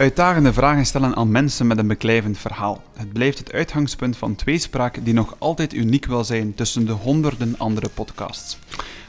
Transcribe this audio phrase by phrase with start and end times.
[0.00, 2.82] Uitdagende vragen stellen aan mensen met een beklijvend verhaal.
[2.96, 7.54] Het blijft het uitgangspunt van tweespraak die nog altijd uniek wil zijn tussen de honderden
[7.58, 8.58] andere podcasts.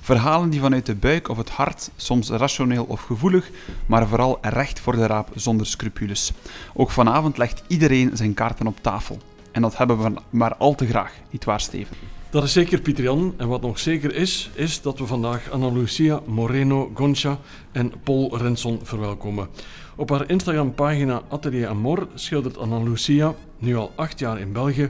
[0.01, 3.49] Verhalen die vanuit de buik of het hart, soms rationeel of gevoelig,
[3.85, 6.31] maar vooral recht voor de raap zonder scrupules.
[6.73, 9.17] Ook vanavond legt iedereen zijn kaarten op tafel.
[9.51, 11.95] En dat hebben we maar al te graag, nietwaar Steven?
[12.29, 13.33] Dat is zeker Pieter Jan.
[13.37, 17.39] En wat nog zeker is, is dat we vandaag Ana Lucia Moreno Goncha
[17.71, 19.47] en Paul Renson verwelkomen.
[19.95, 24.89] Op haar Instagram-pagina Atelier Amor schildert Ana Lucia, nu al acht jaar in België,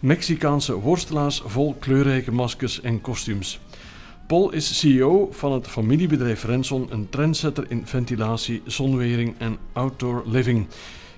[0.00, 3.60] Mexicaanse worstelaars vol kleurrijke maskers en kostuums.
[4.26, 10.66] Paul is CEO van het familiebedrijf Renson, een trendsetter in ventilatie, zonwering en outdoor living.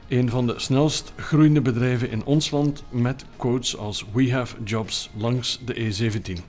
[0.09, 5.11] Een van de snelst groeiende bedrijven in ons land met quotes als We have jobs
[5.17, 6.43] langs de E17.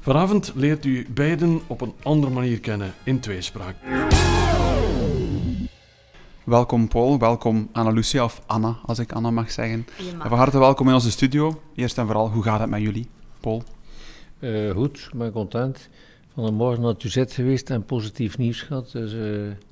[0.00, 3.74] Vanavond leert u beiden op een andere manier kennen in tweespraak.
[6.44, 9.86] Welkom Paul, welkom Anna Lucia, of Anna, als ik Anna mag zeggen.
[10.18, 10.28] Mag.
[10.28, 11.60] Van harte welkom in onze studio.
[11.74, 13.06] Eerst en vooral, hoe gaat het met jullie,
[13.40, 13.62] Paul?
[14.38, 15.88] Eh, goed, ik ben content.
[16.34, 18.90] Van de morgen naar Tuzet geweest en positief nieuws gehad.
[18.92, 19.20] Dus eh,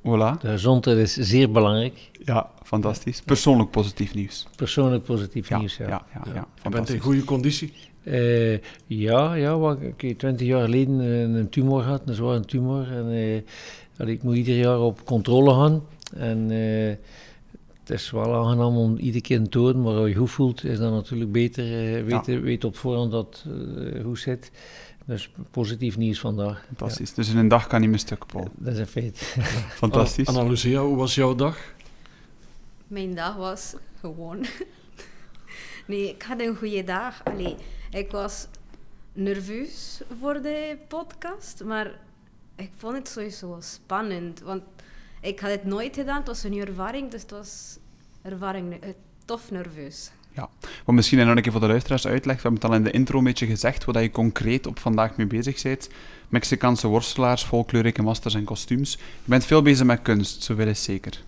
[0.01, 0.41] Voilà.
[0.41, 2.11] de gezondheid is zeer belangrijk.
[2.25, 3.21] Ja, fantastisch.
[3.21, 4.47] Persoonlijk positief nieuws.
[4.57, 6.05] Persoonlijk positief Ja, nieuws, ja, ja.
[6.15, 7.73] ja, ja, Je bent in goede conditie.
[8.03, 8.53] Eh,
[8.87, 10.99] ja, ja wat, ik heb twintig jaar geleden
[11.35, 12.93] een tumor gehad, een zware tumor.
[12.93, 13.43] En eh,
[13.99, 15.83] allee, ik moet ieder jaar op controle gaan.
[16.17, 16.97] En eh,
[17.81, 20.65] het is wel aangenaam om iedere keer te tonen, maar als je je goed voelt,
[20.65, 21.65] is dat natuurlijk beter.
[21.97, 24.51] eh weet, weet op voorhand dat eh hoe zit.
[25.07, 26.65] Dus positief nieuws vandaag.
[26.67, 27.15] Fantastisch.
[27.15, 28.49] Dus in een dag kan niet meer stuk, Paul.
[28.55, 29.19] Dat is een feit.
[29.83, 30.27] Fantastisch.
[30.27, 31.75] Ana Lucia, hoe was jouw dag?
[32.87, 34.45] Mijn dag was gewoon.
[35.87, 37.25] nee, ik had een goede dag.
[37.25, 37.57] Allee,
[37.91, 38.47] ik was
[39.13, 41.99] nerveus voor de podcast, maar
[42.57, 44.41] ik vond het sowieso wel spannend.
[44.41, 44.63] Want
[45.23, 47.79] ik had het nooit gedaan, het was een nieuwe ervaring, dus het was
[48.23, 48.89] ervaring, eh,
[49.25, 50.11] tof nerveus.
[50.85, 52.91] Wat misschien nog een keer voor de luisteraars uitlegt, we hebben het al in de
[52.91, 55.89] intro een beetje gezegd, wat je concreet op vandaag mee bezig bent.
[56.29, 58.93] Mexicaanse worstelaars, vol kleurrijke masters en kostuums.
[58.93, 61.23] Je bent veel bezig met kunst, zoveel is zeker.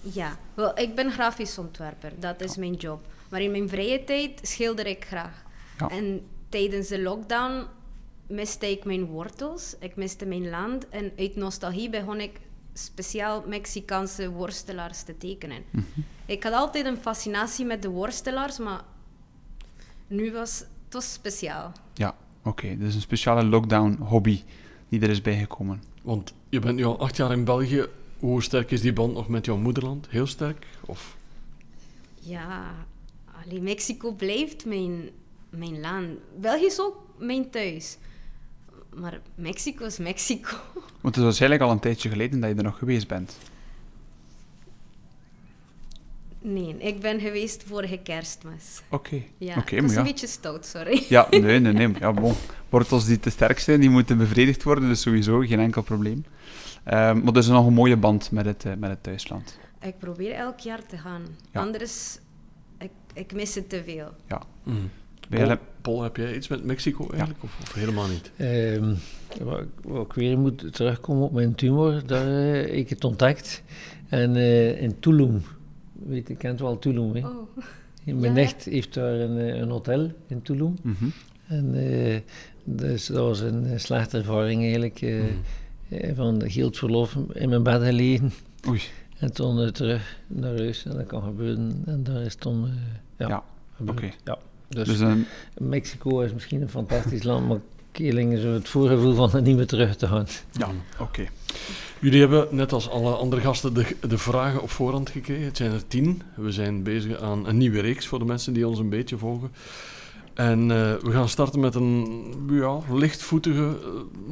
[0.00, 3.06] Ja, wel, ik ben grafisch ontwerper, dat is mijn job.
[3.28, 5.42] Maar in mijn vrije tijd schilder ik graag.
[5.78, 5.88] Ja.
[5.88, 7.66] En tijdens de lockdown
[8.26, 10.88] miste ik mijn wortels, ik miste mijn land.
[10.88, 12.40] En uit nostalgie begon ik
[12.74, 15.64] speciaal Mexicaanse worstelaars te tekenen.
[16.26, 18.84] Ik had altijd een fascinatie met de worstelaars, maar
[20.06, 21.72] nu was het was speciaal.
[21.94, 22.76] Ja, oké.
[22.78, 24.42] Dus een speciale lockdown-hobby
[24.88, 25.82] die er is bijgekomen.
[26.02, 27.86] Want je bent nu al acht jaar in België.
[28.18, 30.06] Hoe sterk is die band nog met jouw moederland?
[30.08, 30.66] Heel sterk?
[30.86, 31.16] Of
[32.14, 32.74] Ja,
[33.44, 35.10] allee, Mexico blijft mijn,
[35.50, 36.18] mijn land.
[36.40, 37.98] België is ook mijn thuis.
[38.94, 40.56] Maar Mexico is Mexico.
[41.02, 43.36] Want het is waarschijnlijk al een tijdje geleden dat je er nog geweest bent.
[46.40, 48.82] Nee, ik ben geweest vorige kerstmis.
[48.90, 49.22] Oké.
[49.38, 49.98] Ja, Oké, het was ja.
[49.98, 51.04] een beetje stout, sorry.
[51.08, 51.88] Ja, nee, nee, nee.
[51.98, 52.34] Ja, bon.
[52.68, 56.24] Wortels die te sterk zijn, die moeten bevredigd worden, dus sowieso geen enkel probleem.
[56.84, 59.58] Ehm, maar er is nog een mooie band met het, eh, met het thuisland.
[59.80, 61.22] Ik probeer elk jaar te gaan.
[61.52, 61.60] Ja.
[61.60, 62.18] Anders,
[62.78, 64.08] ik, ik mis het te veel.
[64.62, 64.90] Mm.
[65.82, 67.42] Paul, heb jij iets met Mexico eigenlijk?
[67.42, 68.30] Of, of helemaal niet?
[68.36, 68.94] Ehm,
[69.42, 69.60] wat,
[70.06, 73.62] ik- weer moet terugkomen op mijn tumor, daar eh, heb ik het ontdekt.
[74.08, 75.42] En eh, in Tulum,
[75.92, 77.26] weet je, kent wel Tulum, hè?
[77.26, 77.56] Oh,
[78.04, 78.32] Mijn Ja.
[78.32, 80.74] nicht heeft daar een, eh, een hotel in Tulum.
[80.82, 81.04] Mhm.
[81.46, 82.20] En eh,
[82.64, 85.00] dus dat was een slechte ervaring eigenlijk.
[85.02, 85.24] Mm.
[85.88, 88.32] eh, van geld verlof in mijn bed gelegen.
[88.68, 88.80] Oei.
[89.18, 90.84] En toen terug naar huis.
[90.84, 91.82] En dat kan gebeuren.
[91.86, 92.68] En daar is toen...
[93.18, 93.42] ja, Ja,
[93.86, 94.10] oké.
[94.24, 94.38] Ja.
[94.68, 95.26] Dus, Dus een,
[95.58, 97.58] Mexico is misschien een fantastisch land, maar
[97.94, 100.26] Keelingen zo het voorgevoel van er niet meer terug te gaan.
[100.52, 101.24] ja, oké.
[102.00, 105.44] Jullie hebben, net als alle andere gasten, de, de vragen op voorhand gekregen.
[105.44, 106.22] Het zijn er tien.
[106.36, 109.50] We zijn bezig aan een nieuwe reeks voor de mensen die ons een beetje volgen.
[110.34, 113.88] En eh, we gaan starten met een ja, lichtvoetige, eh,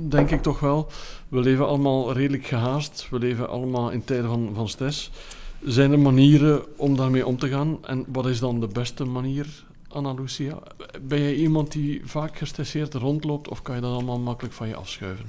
[0.09, 0.89] denk ik toch wel.
[1.29, 3.07] We leven allemaal redelijk gehaast.
[3.11, 5.11] We leven allemaal in tijden van, van stress.
[5.65, 7.79] Zijn er manieren om daarmee om te gaan?
[7.85, 10.63] En wat is dan de beste manier, Anna Lucia?
[11.01, 14.75] Ben jij iemand die vaak gestresseerd rondloopt of kan je dat allemaal makkelijk van je
[14.75, 15.27] afschuiven?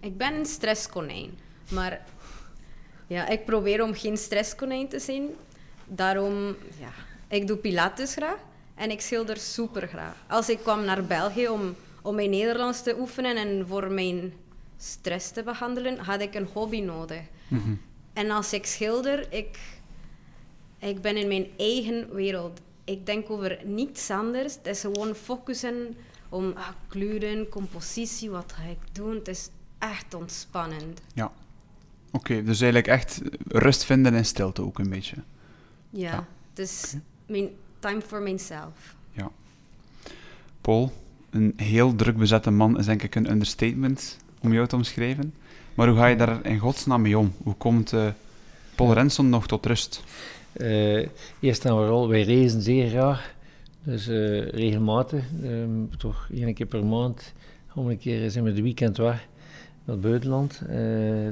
[0.00, 1.30] ik ben een stresskonijn.
[1.68, 2.00] Maar
[3.06, 5.28] ja, ik probeer om geen stresskonijn te zijn.
[5.86, 6.92] Daarom, ja,
[7.28, 8.38] ik doe pilates graag.
[8.74, 10.14] En ik schilder super graag.
[10.28, 14.32] Als ik kwam naar België om, om mijn Nederlands te oefenen en voor mijn
[14.76, 17.22] stress te behandelen, had ik een hobby nodig.
[17.48, 17.74] Mhm.
[18.12, 19.58] En als ik schilder, ik,
[20.78, 22.60] ik ben in mijn eigen wereld.
[22.88, 24.54] Ik denk over niets anders.
[24.54, 25.96] Het is gewoon focussen
[26.28, 29.14] om ah, kleuren, compositie, wat ga ik doen.
[29.14, 29.48] Het is
[29.78, 31.00] echt ontspannend.
[32.10, 35.16] Oké, dus eigenlijk echt rust vinden in stilte ook een beetje.
[35.90, 36.26] Ja, Ja.
[36.52, 36.94] dus
[37.26, 37.48] mijn
[37.78, 38.96] time for myself.
[40.60, 40.92] Paul,
[41.30, 45.34] een heel druk bezette man is denk ik een understatement om jou te omschrijven.
[45.74, 47.32] Maar hoe ga je daar in godsnaam mee om?
[47.42, 48.08] Hoe komt eh,
[48.74, 50.02] Paul Renson nog tot rust?
[50.58, 51.06] Eh,
[51.40, 53.34] eerst en vooral, wij reizen zeer graag.
[53.82, 57.32] Dus eh, regelmatig, ehm, toch één keer per maand.
[57.74, 59.26] Om een keer zijn we de weekend weg
[59.84, 60.62] naar het buitenland.
[60.68, 60.76] Eh,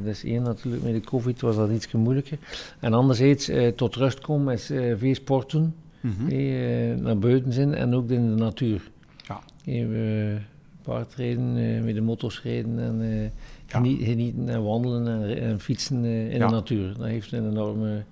[0.05, 2.39] dat is één natuurlijk, met de covid was dat iets moeilijker.
[2.81, 5.75] En anderzijds, eh, tot rust komen is eh, veel sport doen.
[6.01, 6.29] Mhm.
[6.29, 8.91] eh, naar buiten zijn en ook in de natuur.
[9.29, 9.41] Ja.
[9.65, 10.45] Even
[10.83, 13.31] paardrijden, eh, met de motors rijden en eh, Ja.
[13.67, 16.47] genie- genieten en wandelen en, en fietsen eh, in Ja.
[16.47, 16.95] de natuur.
[16.99, 18.03] Dat heeft een enorme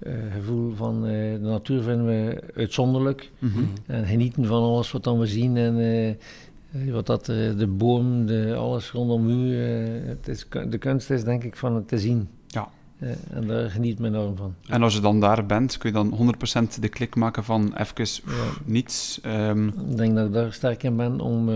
[0.00, 3.30] eh, gevoel van eh, de natuur vinden we uitzonderlijk.
[3.38, 3.58] Mhm.
[3.86, 5.78] En genieten van alles wat dan we zien en
[6.72, 9.54] eh, wat dat, de boom, de, alles rondom u.
[10.06, 12.28] het is, de kunst is denk ik van het te zien.
[12.46, 12.68] Ja.
[13.30, 14.54] En daar geniet men enorm van.
[14.68, 16.34] En als je dan daar bent, kun je dan
[16.76, 18.32] 100% de klik maken van even Ja.
[18.64, 19.18] niets.
[19.22, 21.48] ehm, Ik denk dat ik daar sterk in ben om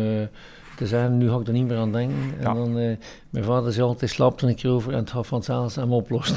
[0.82, 2.17] zeggen, nu ga ik er niet meer aan denken.
[2.38, 2.55] En Ja.
[2.55, 2.97] dan, eh,
[3.31, 6.37] mijn vader zei altijd, slaap er een keer over en het gaat vanzelf hem oplossen.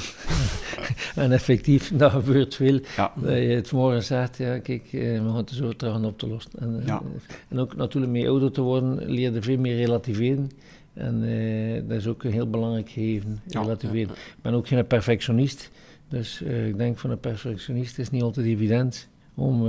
[1.24, 2.80] en effectief, dat gebeurt veel.
[2.95, 3.12] ja.
[3.16, 6.28] Dat je het morgen zegt, ja kijk, eh, we gaan het zo terug op te
[6.28, 6.51] lossen.
[6.60, 7.01] En, eh, Ja.
[7.50, 10.50] en ook natuurlijk mee ouder te worden, leer je veel meer relativeren.
[10.94, 11.19] En
[11.88, 14.10] dat is ook een heel belangrijk gegeven, relativeren.
[14.16, 15.69] Ik ben ook geen perfectionist,
[16.10, 19.68] dus ik denk van een perfectionist is niet altijd evident om...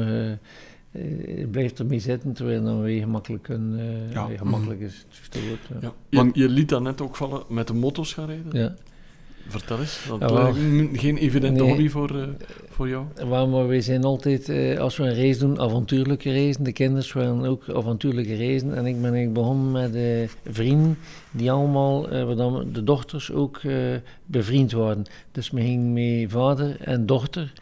[0.93, 4.29] eh, eh, je blijft ermee zitten, terwijl dan weer gemakkelijk, een, eh, Ja.
[4.37, 5.07] gemakkelijk is.
[5.23, 5.39] Het
[5.81, 5.93] ja.
[6.11, 6.23] Ja.
[6.25, 8.61] Je, je liet dat net ook vallen met de motto's gaan rijden.
[8.61, 8.75] Ja.
[9.47, 10.05] Vertel eens.
[10.09, 10.43] Dat Ja, wel.
[10.43, 10.59] lijkt
[10.93, 11.69] me geen evidente Nee.
[11.69, 12.27] hobby voor, eh,
[12.69, 13.05] voor jou.
[13.29, 16.65] Maar, maar wij zijn altijd, eh, als we een race doen, avontuurlijke reizen.
[16.65, 18.75] De kinderen willen ook avontuurlijke reizen.
[18.75, 20.99] En ik ben eigenlijk begonnen met eh, vrienden
[21.31, 23.73] die allemaal, eh, waar dan de dochters ook eh,
[24.27, 25.05] bevriend waren.
[25.33, 27.61] Dus we gingen met vader en dochter eh,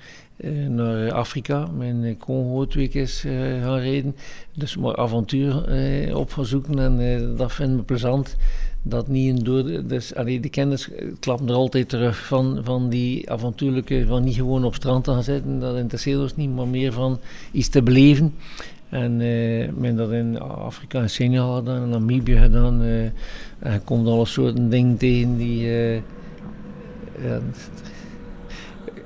[0.69, 1.67] naar Afrika.
[1.77, 4.17] Mijn eh, Congo twee keer eh, gaan rijden.
[4.55, 8.37] Dus maar avontuur eh, op gaan zoeken en eh, dat vinden we plezant.
[8.83, 13.31] Dat niet een door, dus allee, de eh, klappen er altijd terug van, van die
[13.31, 16.93] avontuurlijke, van niet gewoon op strand te gaan zitten, dat interesseert ons niet, maar meer
[16.93, 17.19] van
[17.53, 18.35] iets te beleven.
[18.89, 22.83] En eh men dat in Afrika en Senegal gedaan, in Namibië gedaan.
[22.83, 23.03] eh,
[23.59, 25.69] en je komt alle soorten dingen tegen die.
[25.69, 26.01] eh,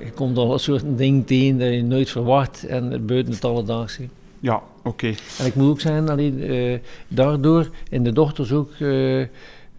[0.03, 4.03] je komt alle soorten dingen tegen die je nooit verwacht en buiten het alledaagse.
[4.39, 5.13] Ja, oké.
[5.39, 6.77] En ik moet ook zeggen, alleen, eh,
[7.07, 8.71] daardoor in de dochters ook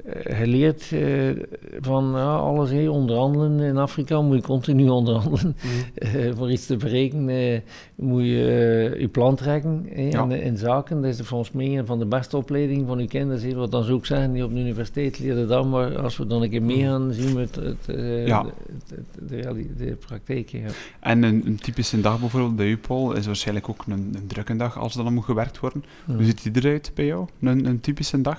[0.05, 1.43] eh, eh, geleerd eh,
[1.81, 5.57] van ja, alles, hey, onderhandelen in Afrika moet je continu onderhandelen.
[5.95, 7.61] Eh, voor iets te bereiken eh,
[7.95, 10.29] moet je je plan trekken Ja.
[10.29, 11.03] eh, in zaken.
[11.03, 13.49] Dat is volgens mij een van de beste opleidingen van uw kinderen.
[13.49, 16.27] hè, Wat dan zou ik zeggen, die op de universiteit leren dan, maar als we
[16.27, 17.97] dan een keer meegaan, zien we het, het,
[18.27, 18.43] Ja.
[18.43, 20.53] de, de, de, praktijk.
[21.01, 24.57] En een, een typische dag bijvoorbeeld bij u, Paul, is waarschijnlijk ook een, een drukke
[24.57, 25.85] dag als er dan moet gewerkt worden.
[26.07, 27.27] Hoe ziet die eruit bij jou?
[27.41, 28.39] Een, een typische dag?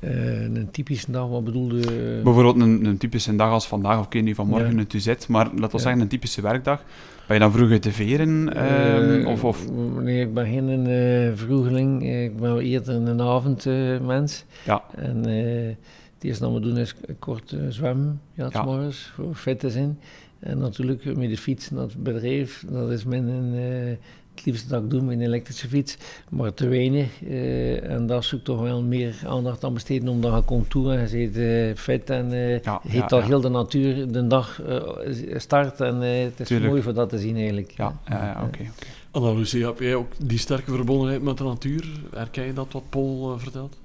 [0.00, 1.80] Eh, een typische dag, wat bedoelde?
[2.22, 4.78] Bijvoorbeeld een, een typische dag als vandaag, of ik weet niet van morgen Ja.
[4.78, 5.78] het u zit, maar laten we Ja.
[5.78, 6.82] zeggen een typische werkdag.
[7.26, 8.54] Ben je dan vroeg de veren?
[8.54, 9.66] ehm, Eh, of, of,
[10.00, 12.02] Nee, ik ben geen eh vroegeling.
[12.02, 14.44] Eh, Ik ben wel eerder een avondmens.
[14.64, 15.66] ja, en eh,
[16.14, 18.62] het eerste dat we doen is kort eh, zwemmen, ja, Ja.
[18.62, 19.98] morgens, voor fit te zijn.
[20.38, 23.96] En natuurlijk met de fiets naar het bedrijf, dat is mijn, eh,
[24.38, 25.96] het liefste dat ik doe, mijn elektrische fiets.
[26.30, 27.22] Maar te weinig.
[27.22, 30.92] eh, en daar zoek ik toch wel meer aandacht aan besteden, omdat je komt toe
[30.92, 33.26] en je zit eh, fit en eh Ja, je ja, hebt al ja.
[33.26, 35.80] heel de natuur de dag eh, start.
[35.80, 36.70] En het is Tuurlijk.
[36.70, 37.70] mooi voor dat te zien eigenlijk.
[37.70, 38.44] ja, ja, ja, oké.
[38.60, 38.70] oké.
[39.10, 41.86] Anna Lucia, heb jij ook die sterke verbondenheid met de natuur?
[42.14, 43.76] Herken je dat wat Paul vertelt?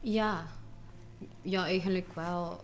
[0.00, 0.44] Ja,
[1.42, 2.60] ja, eigenlijk wel.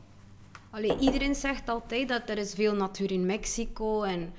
[0.70, 4.32] Allee, iedereen zegt altijd dat er is veel natuur in Mexico en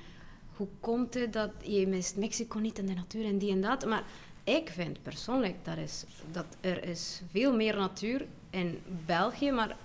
[0.56, 3.86] hoe komt het dat je mist Mexico niet in de natuur en die en dat.
[3.86, 4.04] Maar
[4.44, 9.76] ik vind persoonlijk dat, is, dat er is veel meer natuur in België, maar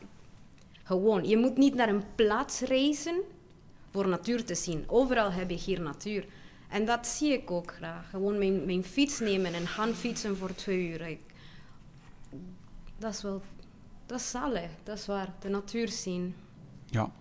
[0.83, 3.21] gewoon, je moet niet naar een plaats reizen
[3.91, 4.83] voor natuur te zien.
[4.87, 6.25] Overal heb je hier natuur.
[6.69, 8.09] En dat zie ik ook graag.
[8.09, 11.17] Gewoon mijn, fiets nemen en gaan fietsen voor twee uur.
[12.97, 13.41] Dat is wel...
[14.05, 15.33] Dat is zalig, dat is waar.
[15.39, 16.35] De natuur zien.
[16.85, 17.11] Ja.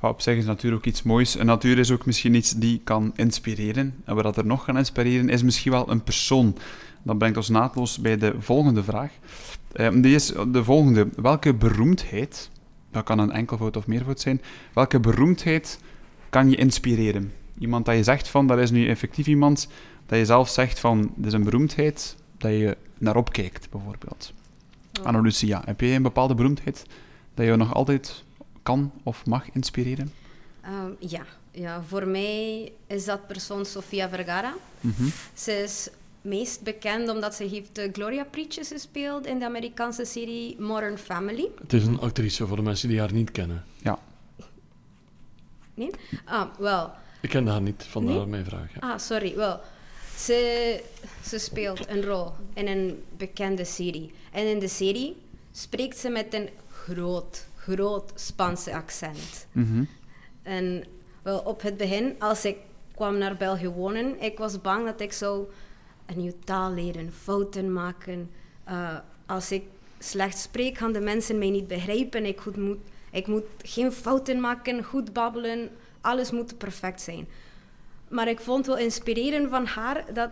[0.00, 1.36] Maar op zich is natuur ook iets moois.
[1.36, 3.94] En natuur is ook misschien iets die kan inspireren.
[4.04, 6.56] En wat dat er nog kan inspireren, is misschien wel een persoon.
[7.02, 9.12] Dat brengt ons naadloos bij de volgende vraag.
[9.72, 11.08] Ehm, die is de volgende.
[11.16, 12.50] Welke beroemdheid,
[12.90, 14.40] dat kan een enkelvoud of meervoud zijn,
[14.74, 15.80] welke beroemdheid
[16.30, 17.32] kan je inspireren?
[17.58, 19.68] Iemand dat je zegt van, dat is nu effectief iemand
[20.06, 24.32] dat je zelf zegt van, dit is een beroemdheid dat je naar opkijkt, bijvoorbeeld.
[25.02, 26.86] Anna Lucia, heb jij een bepaalde beroemdheid
[27.34, 28.24] dat je nog altijd
[28.64, 30.12] kan of mag inspireren?
[30.60, 31.24] Ehm, ja.
[31.50, 34.54] ja, voor mij is dat persoon Sofia Vergara.
[34.80, 35.04] Mhm.
[35.34, 35.88] Ze is
[36.20, 41.48] meest bekend omdat ze heeft de Gloria Preaches gespeeld in de Amerikaanse serie Modern Family.
[41.60, 43.64] Het is een actrice voor de mensen die haar niet kennen.
[43.82, 43.98] Ja.
[45.74, 45.90] Nee?
[46.24, 46.90] Ah, wel.
[47.20, 48.26] Ik ken haar niet, vandaar Nee?
[48.26, 48.68] mijn vraag.
[48.80, 48.92] Ja.
[48.92, 49.34] Ah, sorry.
[49.36, 49.60] Wel,
[50.16, 50.80] ze,
[51.24, 54.12] ze speelt een rol in een bekende serie.
[54.32, 55.16] En in de serie
[55.52, 59.46] spreekt ze met een groot, groot Spaanse accent.
[59.52, 59.84] Mhm.
[60.42, 60.84] En
[61.22, 62.56] wel, op het begin, als ik
[62.94, 65.46] kwam naar België wonen, ik was bang dat ik zou
[66.06, 68.30] een nieuwe taal leren, fouten maken.
[68.64, 69.62] Eh, als ik
[69.98, 72.24] slecht spreek, gaan de mensen mij niet begrijpen.
[72.24, 72.78] Ik, goed moet,
[73.10, 77.28] ik moet geen fouten maken, goed babbelen, alles moet perfect zijn.
[78.08, 80.30] Maar ik vond wel inspirerend van haar dat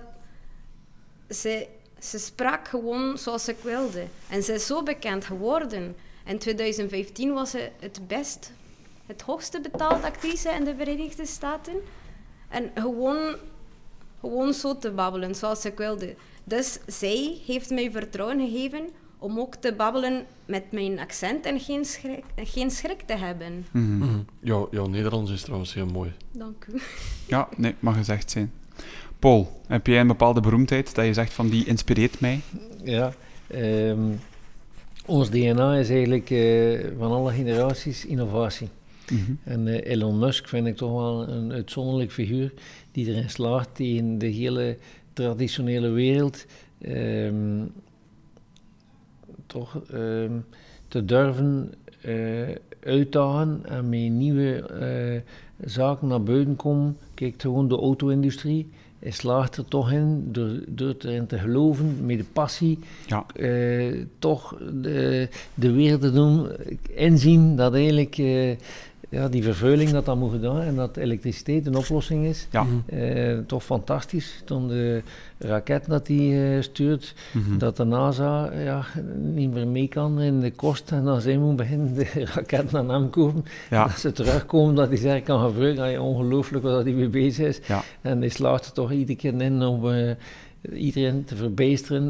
[1.29, 4.05] ze, ze sprak gewoon zoals ik wilde.
[4.29, 5.97] En ze is zo bekend geworden.
[6.25, 8.53] In 2015 was ze het best,
[9.07, 11.75] het hoogste betaalde actrice in de Verenigde Staten.
[12.49, 13.37] En gewoon,
[14.21, 16.15] gewoon zo te babbelen zoals ik wilde.
[16.45, 18.89] Dus zij heeft mij vertrouwen gegeven
[19.19, 23.67] om ook te babbelen met mijn accent en geen schrik, geen schrik te hebben.
[23.71, 23.97] Mhm.
[23.97, 24.19] Mhm.
[24.41, 26.13] Jouw, jouw Nederlands is trouwens heel mooi.
[26.33, 26.81] Dank u.
[27.27, 28.53] Ja, nee, mag gezegd zijn.
[29.19, 32.41] Paul, heb jij een bepaalde beroemdheid dat je zegt van die inspireert mij?
[32.85, 33.13] Ja,
[33.47, 34.11] ehm,
[35.07, 38.69] ons DNA is eigenlijk eh, van alle generaties innovatie.
[39.11, 39.33] Mhm.
[39.45, 42.53] En eh, Elon Musk vind ik toch wel een uitzonderlijk figuur
[42.93, 44.77] die erin slaagt tegen de hele
[45.13, 46.47] traditionele wereld
[46.79, 47.65] ehm,
[49.47, 50.39] toch ehm,
[50.89, 52.49] te durven eh,
[52.81, 55.23] uitdagen en met nieuwe
[55.65, 56.97] zaken naar buiten komen.
[57.15, 58.71] Kijk, gewoon de auto-industrie.
[59.03, 63.27] Hij slaagt er toch in door, door erin te geloven, met de passie, Ja.
[63.35, 66.49] eh, toch de, de wereld te doen,
[66.95, 68.57] inzien dat eigenlijk eh,
[69.13, 72.47] ja, die vervuiling dat dat moet gedaan en dat elektriciteit een oplossing is.
[72.51, 72.67] Ja.
[72.87, 74.43] Eh, toch fantastisch.
[74.45, 75.03] Dan de
[75.39, 77.59] raket dat hij eh, stuurt, Mhm.
[77.59, 78.85] dat de NASA ja,
[79.19, 82.85] niet meer mee kan in de kost en dan zij moet beginnen de raket naar
[82.85, 83.45] hem komen.
[83.71, 83.85] Ja.
[83.85, 86.03] Dat ze terugkomen, dat hij ze kan gebruiken.
[86.03, 87.61] Ongelooflijk wat hij mee bezig is.
[87.67, 87.83] Ja.
[88.01, 90.11] En hij slaagt er toch iedere keer in om eh,
[90.73, 91.35] iedereen te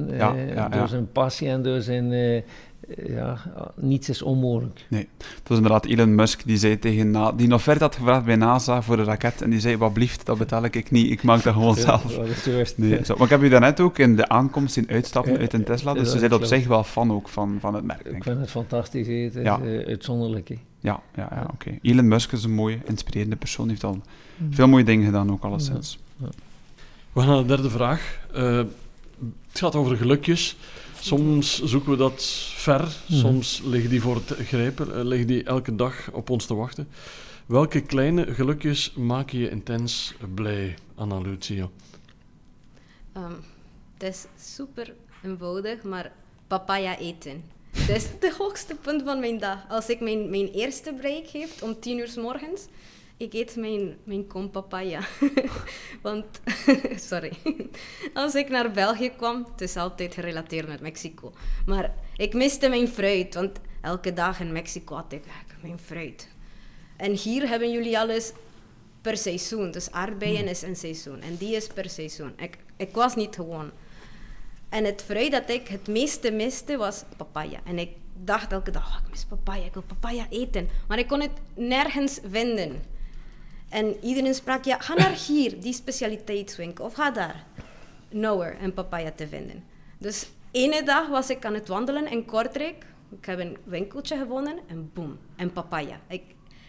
[0.09, 0.33] ja,
[0.69, 0.87] door ja.
[0.87, 2.43] zijn passie en door zijn...
[3.07, 3.39] ja,
[3.77, 4.87] niets is onmogelijk.
[4.91, 5.07] Het
[5.47, 8.83] was inderdaad Elon Musk die zei tegen Na die een offerte had gevraagd bij NASA
[8.83, 11.53] voor de raket en die zei, wat blieft, dat betaal ik niet, ik maak dat
[11.53, 12.11] gewoon zelf.
[12.11, 12.79] Ja, dat is juist.
[12.79, 13.15] Nee, zo.
[13.15, 15.93] Maar ik heb u daarnet ook in de aankomst zien uitstappen Ja, uit een Tesla,
[15.93, 18.23] ja, dus ze zijn op zich wel fan ook van, van het merk, Ik denk
[18.25, 19.61] vind het fantastisch, het is Ja.
[19.61, 20.49] eh, uitzonderlijk.
[20.49, 20.57] hè.
[20.81, 21.79] Ja, ja, ja oké.
[21.83, 24.01] Elon Musk is een mooie, inspirerende persoon, die heeft al
[24.37, 24.55] Mm.
[24.55, 25.99] veel mooie dingen gedaan ook, alleszins.
[27.13, 28.19] We gaan naar de derde vraag.
[28.35, 28.57] Eh,
[29.51, 30.57] het gaat over gelukjes.
[31.03, 33.19] Soms zoeken we dat ver, Mhm.
[33.19, 36.89] soms liggen die voor het grijpen, eh, liggen die elke dag op ons te wachten.
[37.47, 41.69] Welke kleine gelukjes maken je intens blij, Anna Lucia?
[43.13, 43.33] Ehm,
[43.99, 44.95] het is super
[45.25, 46.13] eenvoudig, maar
[46.47, 47.43] papaya eten.
[47.87, 49.59] Dat is het hoogste punt van mijn dag.
[49.69, 52.67] Als ik mijn, mijn eerste break heeft om tien uur 's morgens,
[53.23, 55.01] ik eet mijn, mijn kom papaya.
[56.03, 56.27] Want,
[57.11, 57.33] sorry.
[58.15, 61.33] Als ik naar België kwam, het is altijd gerelateerd met Mexico.
[61.67, 65.23] Maar ik miste mijn fruit, want elke dag in Mexico had ik
[65.63, 66.29] mijn fruit.
[66.97, 68.33] En hier hebben jullie alles
[69.01, 69.71] per seizoen.
[69.71, 72.33] Dus aardbeien is een seizoen en die is per seizoen.
[72.37, 73.71] Ik, ik was niet gewoon.
[74.69, 77.61] En het fruit dat ik het meeste miste was papaya.
[77.65, 80.69] En ik dacht elke dag, oh, ik mis papaya, ik wil papaya eten.
[80.89, 82.92] Maar ik kon het nergens vinden.
[83.73, 87.45] En iedereen sprak, ja, ga naar hier, die specialiteitswinkel, of ga daar.
[88.11, 89.65] Nowhere een papaya te vinden.
[89.99, 92.87] Dus ene dag was ik aan het wandelen in Kortrijk.
[93.19, 96.01] Ik heb een winkeltje gevonden en boem, een papaya.
[96.09, 96.23] Ik,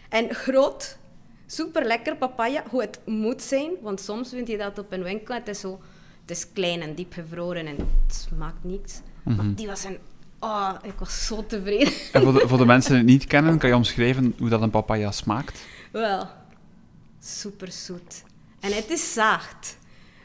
[0.08, 0.98] en groot,
[1.46, 3.70] super lekker papaya, hoe het moet zijn.
[3.82, 5.80] Want soms vind je dat op een winkel, het is zo,
[6.20, 9.00] het is klein en diep gevroren en het smaakt niets.
[9.22, 9.98] Maar die was een,
[10.40, 11.92] oh, ik was zo tevreden.
[12.12, 14.62] En voor de, voor de mensen die het niet kennen, kan je omschrijven hoe dat
[14.62, 15.66] een papaya smaakt?
[15.92, 16.28] Wel,
[17.24, 18.22] super zoet.
[18.60, 19.78] En het is zacht.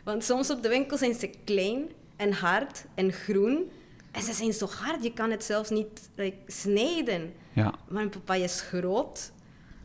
[0.03, 1.83] Want soms op de winkel zijn ze klein
[2.15, 3.69] en hard en groen.
[4.11, 7.33] En ze zijn zo hard, je kan het zelfs niet like, snijden.
[7.53, 7.73] Ja.
[7.87, 9.31] Maar een papaya is groot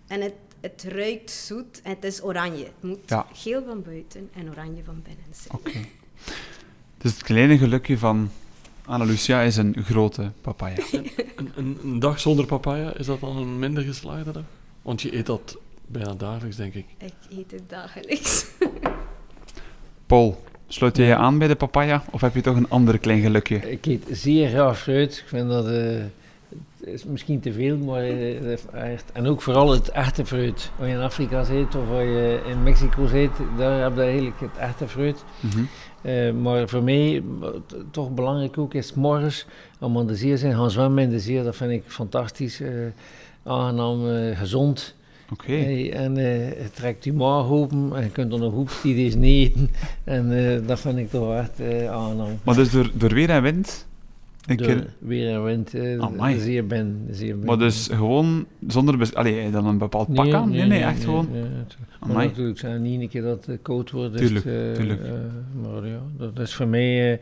[0.06, 2.64] en het, het ruikt zoet en het is oranje.
[2.64, 3.26] Het moet Ja.
[3.32, 5.58] geel van buiten en oranje van binnen zijn.
[5.58, 5.78] Oké.
[6.98, 8.30] Dus het kleine gelukje van
[8.86, 10.76] Anna Lucia is een grote papaya.
[11.36, 14.42] Een, een, een dag zonder papaya, is dat dan een minder geslaagde dag?
[14.82, 16.86] Want je eet dat bijna dagelijks, denk ik.
[16.98, 18.46] Ik eet het dagelijks.
[20.06, 23.20] Paul, Sluit je je aan bij de papaya of heb je toch een ander klein
[23.20, 23.56] gelukje?
[23.70, 25.16] Ik eet zeer graag fruit.
[25.16, 25.66] Ik vind dat...
[25.68, 26.02] eh,
[26.80, 28.02] het is misschien te veel, maar
[28.72, 30.70] echt- en ook vooral het echte fruit.
[30.78, 34.40] Als je in Afrika zit of als je in Mexico zit, daar heb je eigenlijk
[34.40, 35.24] het echte fruit.
[35.40, 35.62] Mhm.
[36.02, 37.60] Eh, maar voor mij, wat
[37.90, 39.46] toch belangrijk ook, is morgens
[39.80, 41.42] om aan de zee te zijn, gaan zwemmen in de zee.
[41.42, 42.60] Dat vind ik fantastisch.
[42.60, 42.68] eh,
[43.44, 44.94] aangenaam, gezond.
[45.32, 45.52] Oké.
[45.52, 49.48] Hey, en eh, het trekt je maag open en je kunt er nog hoepstides niet
[49.50, 49.70] eten.
[50.04, 52.38] En eh, dat vind ik toch echt eh, aangenaam.
[52.42, 53.86] Maar dus door, door weer en wind?
[54.46, 56.34] Ik, Door weer en wind, Amai.
[56.34, 57.02] de zeer ben.
[57.06, 57.46] De zeer ben.
[57.46, 59.10] maar dus gewoon zonder...
[59.14, 60.50] Allee, dan een bepaald pak aan?
[60.50, 61.28] Nee, nee, echt gewoon...
[61.32, 62.26] nee, maar Amai.
[62.28, 64.16] natuurlijk zijn niet een keer dat het koud wordt.
[64.16, 65.02] Tuurlijk, eh, tuurlijk.
[65.04, 65.10] eh,
[65.62, 67.18] maar ja, dat is voor mij eh,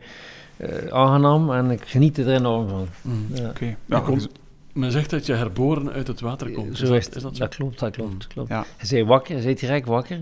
[0.57, 2.87] eh, aangenaam en ik geniet er enorm van.
[3.01, 3.41] Mhm.
[3.43, 3.49] Ja.
[3.49, 3.75] Oké.
[3.85, 4.29] Ja, komt- dus-
[4.73, 6.77] Men zegt dat je herboren uit het water komt.
[6.77, 8.27] Zo is, is dat, is dat dat, klopt, dat klopt.
[8.27, 8.49] klopt.
[8.49, 8.65] Ja.
[8.77, 10.19] Hij zei wakker, hij zei direct wakker.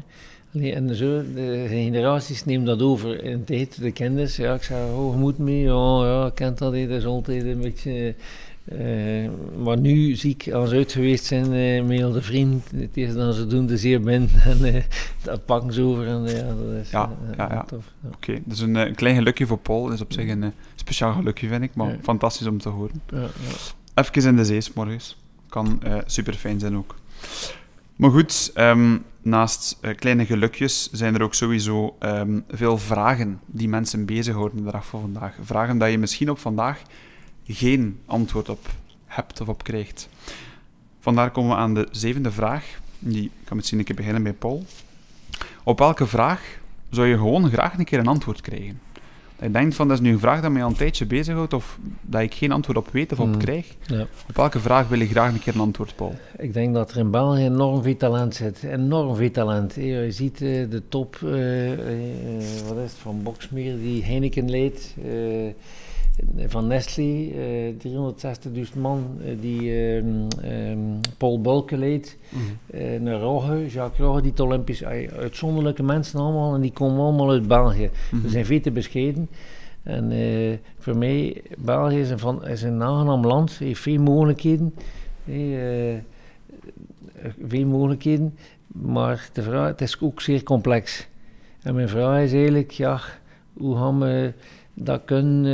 [0.55, 3.81] Allee, En zo, de generaties nemen dat over in de tijd.
[3.81, 5.74] De kinders, ja, ik zei, oh, je moet mee.
[5.74, 8.15] Oh, ja, ik ken dat, dat is altijd een beetje...
[8.65, 9.29] eh,
[9.63, 12.89] maar nu zie ik, als ze uit geweest zijn eh, met al de vriend, het
[12.93, 14.29] eerste dat ze doen, de zeer ben.
[14.46, 14.84] En eh,
[15.24, 17.63] dat pakken ze over en ja, dat is Ja, ja, ja.
[17.63, 17.86] tof.
[18.03, 18.10] Ja.
[18.15, 19.84] Oké, dus een, een klein gelukje voor Paul.
[19.84, 21.75] Dat is op zich een speciaal gelukje, vind ik.
[21.75, 21.98] Maar Ja.
[22.01, 23.01] fantastisch om te horen.
[23.93, 25.17] Even in de zee, morgens.
[25.50, 26.95] Kan super fijn zijn ook.
[28.01, 33.69] Maar goed, ehm, naast eh, kleine gelukjes zijn er ook sowieso ehm, veel vragen die
[33.69, 35.36] mensen bezighouden de dag van vandaag.
[35.41, 36.81] Vragen dat je misschien op vandaag
[37.48, 38.69] geen antwoord op
[39.05, 40.10] hebt of op krijgt.
[41.00, 42.79] Vandaar komen we aan de zevende vraag.
[43.00, 44.65] Die kan misschien een keer beginnen bij Paul.
[45.63, 48.79] Op welke vraag zou je gewoon graag een keer een antwoord krijgen?
[49.41, 51.79] Je denkt van, dat is nu een vraag dat mij al een tijdje bezighoudt, of
[52.01, 53.38] dat ik geen antwoord op weet of op Hmm.
[53.38, 53.75] krijg.
[53.86, 54.01] Ja.
[54.29, 56.15] Op welke vraag wil je graag een keer een antwoord, Paul?
[56.38, 58.63] Ik denk dat er in België enorm veel talent zit.
[58.63, 59.75] Enorm veel talent.
[59.75, 61.79] Je ziet eh, de top, eh, eh,
[62.68, 64.96] wat is het, van Boxmeer die Heineken leidt.
[65.03, 65.09] eh,
[66.48, 70.79] van Nestlé, eh 360.000 man eh, die ehm, ehm,
[71.18, 71.38] Paul.
[71.38, 71.81] Mhm.
[72.68, 74.81] eh naar Rogge, Jacques Rogge, die Olympisch...
[74.81, 77.90] eh, uitzonderlijke mensen allemaal en die komen allemaal uit België.
[78.12, 78.22] Mhm.
[78.22, 79.29] We zijn veel te bescheiden.
[79.84, 84.74] En eh, voor mij, België is een, van, is een aangenaam land, heeft veel mogelijkheden.
[85.25, 86.01] Eh, eh,
[87.48, 91.07] veel mogelijkheden, maar de vraag, het is ook zeer complex.
[91.62, 93.00] En mijn vraag is eigenlijk, ja,
[93.53, 94.34] hoe gaan we
[94.74, 95.46] dat kunnen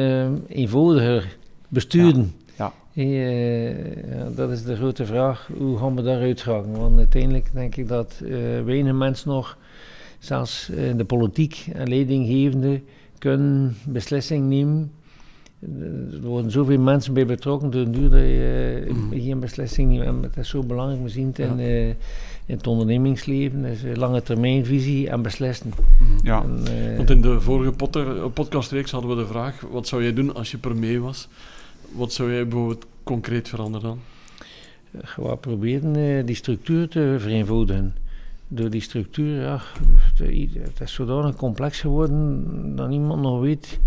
[0.50, 2.32] eh, eenvoudiger besturen?
[2.58, 2.74] Ja.
[2.94, 3.70] Eh,
[4.16, 6.72] ja, dat is de grote vraag, hoe gaan we daaruit gaan?
[6.78, 9.58] Want uiteindelijk denk ik dat eh weinig mensen nog,
[10.20, 12.82] zelfs in de politiek en leidinggevende,
[13.18, 14.92] kunnen beslissingen nemen.
[16.12, 19.20] Er worden zoveel mensen bij betrokken, door duur dat je eh, Mhm.
[19.22, 20.06] geen beslissing neemt.
[20.06, 21.96] En het is zo belangrijk, we zien het in.
[22.48, 25.74] In het ondernemingsleven, dus eh, lange termijnvisie en beslissen.
[26.00, 26.26] Mhm.
[26.26, 26.42] Ja.
[26.42, 30.04] En, eh, Want in de vorige potter, eh, podcastreeks hadden we de vraag: wat zou
[30.04, 31.28] jij doen als je premier was?
[31.92, 34.00] Wat zou jij bijvoorbeeld concreet veranderen dan?
[35.04, 37.96] gewoon proberen eh, die structuur te vereenvoudigen.
[38.48, 39.62] Door die structuur, ja,
[40.16, 43.80] het is zodanig complex geworden dat niemand nog weet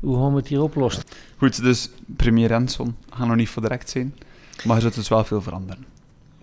[0.00, 1.02] hoe gaan we het hier oplossen.
[1.36, 4.14] Goed, dus premier Renson gaat nog niet voor direct zijn,
[4.64, 5.84] maar er zit dus wel veel veranderen.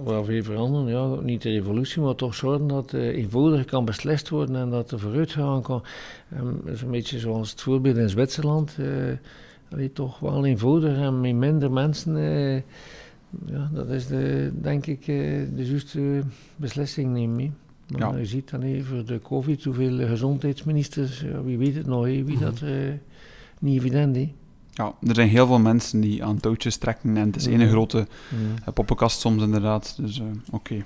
[0.04, 4.30] Wel veel veranderen, ja, niet de revolutie, maar toch zorgen dat eh eenvoudiger kan beslist
[4.30, 5.84] worden en dat er vooruitgaan kan.
[6.64, 8.76] Dat is een beetje zoals het voorbeeld in Zwitserland.
[8.80, 8.88] eh
[9.72, 12.16] allee, toch wel eenvoudiger en met minder mensen.
[12.18, 12.56] eh,
[13.46, 16.22] ja, dat is de, denk ik de juiste
[16.56, 17.56] beslissing nemen.
[17.88, 18.18] Maar Ja.
[18.18, 22.36] je ziet dan even de covid hoeveel gezondheidsministers, ja, wie weet het nog, hè, wie
[22.36, 22.40] Mhm.
[22.44, 22.62] dat
[23.60, 24.28] niet evident is.
[24.74, 27.70] Ja, er zijn heel veel mensen die aan touwtjes trekken en het is één Mhm.
[27.70, 28.08] grote
[28.66, 29.96] eh, poppenkast soms inderdaad.
[30.00, 30.84] Dus eh, oké.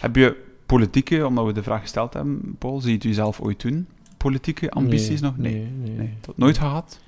[0.00, 3.60] Heb je politieke, omdat we de vraag gesteld hebben, Paul, zie je het jezelf ooit
[3.62, 3.86] doen?
[4.16, 5.36] Politieke ambities nog?
[5.38, 5.52] Nee.
[5.54, 5.96] Nee, nee.
[5.96, 6.98] Nee, dat nooit gehad.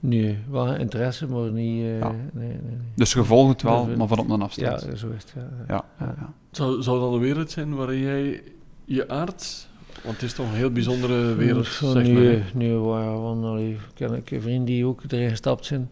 [0.00, 1.82] Nee, wel interesse, maar niet...
[1.82, 2.08] eh, Ja.
[2.10, 2.76] nee, nee, nee.
[2.94, 4.80] Dus je volgt het wel, Ja, maar van op een Ja, afstand.
[4.98, 5.32] zo is het.
[5.36, 5.48] Ja.
[5.68, 6.32] Ja, ja, ja.
[6.50, 8.42] Zou, zou dat een wereld zijn waarin jij
[8.84, 9.68] je aard.
[10.02, 12.22] Want het is toch een heel bijzondere wereld, Zo, zeg maar.
[12.22, 15.90] nee, nee, waar, want allee, ik ken ik vrienden die ook erin gestapt zijn.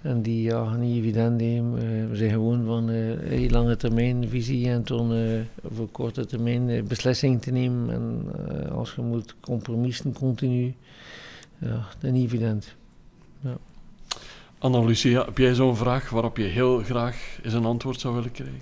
[0.00, 1.78] En die ja, niet evident nemen.
[1.78, 5.40] Eh, we zijn gewoon van eh heel lange termijn visie en toen eh,
[5.74, 7.90] voor korte termijn eh, beslissingen te nemen.
[7.90, 10.74] En eh, als je moet compromissen continu,
[11.58, 12.74] ja, dat is niet evident.
[14.58, 18.32] Anna Lucia, heb jij zo'n vraag waarop je heel graag eens een antwoord zou willen
[18.32, 18.60] krijgen?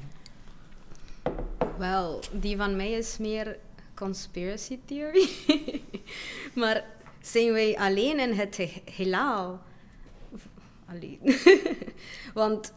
[1.78, 3.56] Wel, die van mij is meer
[4.00, 5.28] conspiracy theory.
[6.60, 6.84] maar
[7.20, 9.60] zijn wij alleen in het he- heelal?
[10.88, 11.20] Alleen.
[12.40, 12.72] Want,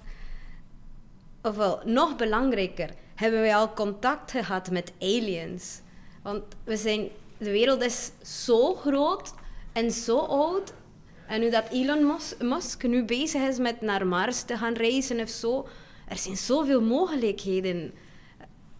[1.41, 5.81] ofwel, nog belangrijker, hebben wij al contact gehad met aliens?
[6.23, 9.33] Want we zijn, de wereld is zo groot
[9.73, 10.73] En zo oud.
[11.27, 15.19] En nu dat Elon Mus- Musk nu bezig is met naar Mars te gaan reizen
[15.19, 15.67] of zo.
[16.07, 17.93] Er zijn zoveel mogelijkheden.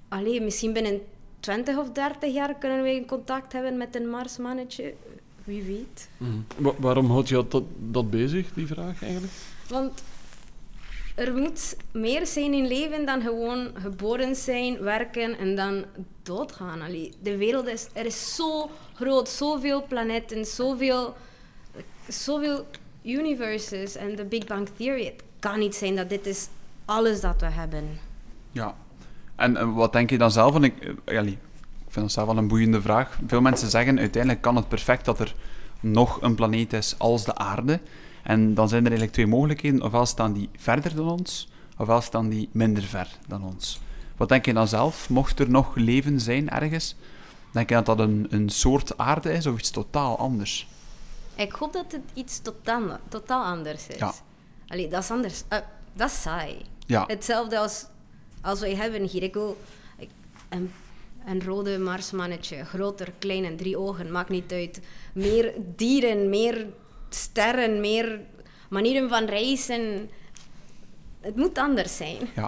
[0.10, 1.02] Allee, misschien binnen
[1.44, 4.94] 20 of 30 jaar kunnen we in contact hebben met een Marsmannetje.
[5.44, 6.10] Wie weet.
[6.18, 6.32] Mhm.
[6.58, 9.34] Wa- waarom houdt je dat, dat bezig, die vraag eigenlijk?
[9.68, 10.04] Want
[11.16, 15.86] er moet meer zijn in leven dan gewoon geboren zijn, werken en dan
[16.24, 16.82] doodgaan.
[16.82, 21.16] Allee, de wereld is, er is zo groot, zoveel planeten, zoveel,
[22.08, 22.66] zoveel
[23.04, 25.06] universes en de Big Bang Theory.
[25.06, 26.48] Het kan niet zijn dat dit is
[26.86, 28.00] alles dat we hebben.
[28.52, 28.76] Ja.
[29.36, 30.60] En wat denk je dan zelf?
[30.60, 31.32] Ik, eh, allee,
[31.86, 33.20] ik vind dat zelf wel een boeiende vraag.
[33.28, 35.36] Veel mensen zeggen uiteindelijk kan het perfect dat er
[35.80, 37.80] nog een planeet is als de aarde.
[38.24, 39.82] En dan zijn er eigenlijk twee mogelijkheden.
[39.82, 43.80] Ofwel staan die verder dan ons, ofwel staan die minder ver dan ons.
[44.18, 45.10] Wat denk je dan zelf?
[45.10, 46.96] Mocht er nog leven zijn ergens,
[47.52, 50.68] denk je dat dat een, een soort aarde is of iets totaal anders?
[51.36, 53.98] Ik hoop dat het iets totaal, totaal anders is.
[53.98, 54.14] Ja.
[54.68, 55.44] Allee, dat is anders.
[55.48, 55.58] Eh,
[55.94, 56.58] dat is saai.
[56.86, 57.86] Ja, Hetzelfde als,
[58.44, 59.24] als wij hebben hier.
[59.24, 59.58] Ik wil
[59.98, 60.10] ik-
[60.50, 60.72] een,
[61.26, 64.82] een rode marsmannetje, groter, kleiner, drie ogen, maakt niet uit.
[65.14, 66.66] Meer dieren, meer
[67.10, 68.20] sterren, meer
[68.70, 70.10] manieren van reizen.
[71.22, 72.18] Het moet anders zijn.
[72.36, 72.48] ja.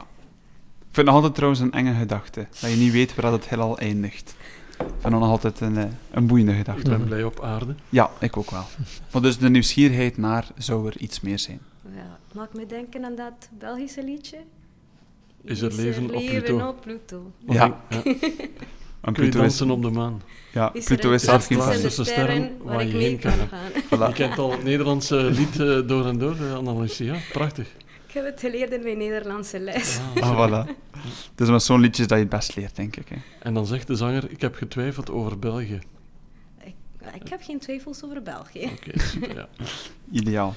[0.79, 2.47] Ik vind het nog altijd trouwens een enge gedachte.
[2.61, 4.35] Dat je niet weet waar het heelal eindigt.
[4.69, 6.89] Ik vind dat nog altijd een, eh, een boeiende Ik gedachte.
[6.89, 7.75] ben blij op aarde.
[7.89, 8.63] Ja, ik ook wel.
[9.11, 11.59] Maar dus de nieuwsgierigheid naar zou er iets meer zijn.
[11.95, 14.37] Ja, maakt me denken aan dat Belgische liedje.
[15.45, 16.67] Is er leven op leven Pluto?
[16.67, 17.31] op Pluto?
[17.45, 17.81] Want Ja.
[19.01, 20.21] En Kun je Pluto is, op de maan?
[20.53, 23.31] ja, Is Pluto is zelf geen sterren sterren waar ik waar je mee heen kan
[23.31, 24.11] Je gaan?
[24.11, 24.13] Voilà.
[24.15, 27.01] kent al het Nederlandse lied eh, door en door, uh, Annelies.
[27.31, 27.67] Prachtig.
[28.07, 29.99] Ik heb het geleerd in mijn Nederlandse les.
[30.19, 30.69] Ah, voilà.
[31.35, 33.07] Dus met zo'n liedjes dat je het best leert, denk ik.
[33.09, 33.15] Hè.
[33.39, 35.79] En dan zegt de zanger, ik heb getwijfeld over België.
[36.63, 36.75] Ik,
[37.13, 38.69] ik heb geen twijfels over België.
[38.77, 39.47] Oké, super, ja.
[40.11, 40.55] Ideaal.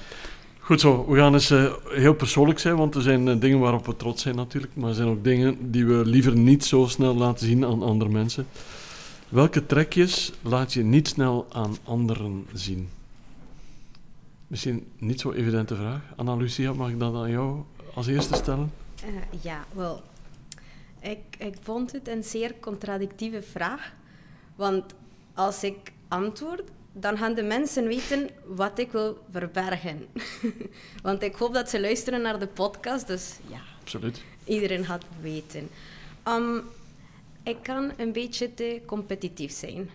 [0.69, 3.85] Goed zo, we gaan eens eh, heel persoonlijk zijn, want er zijn eh, dingen waarop
[3.85, 7.15] we trots zijn natuurlijk, maar er zijn ook dingen die we liever niet zo snel
[7.15, 8.47] laten zien aan andere mensen.
[9.29, 12.89] Welke trekjes laat je niet snel aan anderen zien?
[14.47, 16.01] Misschien niet zo evidente vraag.
[16.15, 18.71] Anna Lucia, mag ik dat aan jou als eerste stellen?
[19.03, 20.01] Eh, ja, wel.
[20.99, 23.93] Ik, ik vond het een zeer contradictieve vraag.
[24.55, 24.83] Want
[25.33, 26.63] als ik antwoord,
[26.99, 30.05] dan gaan de mensen weten wat ik wil verbergen.
[31.03, 34.23] want ik hoop dat ze luisteren naar de podcast, dus ja, Absoluut.
[34.43, 35.69] iedereen gaat weten.
[36.23, 36.57] Ehm,
[37.43, 39.89] ik kan een beetje te competitief zijn.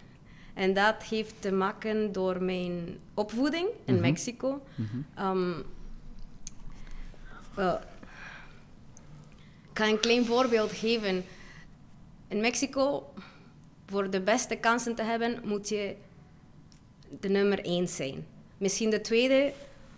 [0.54, 4.02] En dat heeft te maken door mijn opvoeding in Mhm.
[4.02, 4.62] Mexico.
[5.14, 5.52] Ehm,
[7.54, 7.74] wel,
[9.72, 11.24] ik ga een klein voorbeeld geven.
[12.28, 13.12] In Mexico,
[13.86, 15.96] voor de beste kansen te hebben, moet je
[17.20, 18.26] de nummer één zijn.
[18.58, 19.52] Misschien de tweede,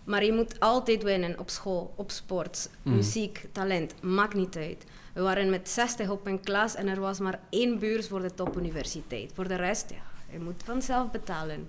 [0.04, 2.94] maar je moet altijd winnen op school, op sport, Mhm.
[2.94, 4.84] muziek, talent, maakt niet uit.
[5.14, 8.34] We waren met 60 op een klas en er was maar één beurs voor de
[8.34, 9.30] topuniversiteit.
[9.34, 11.68] Voor de rest, ja, je moet vanzelf betalen.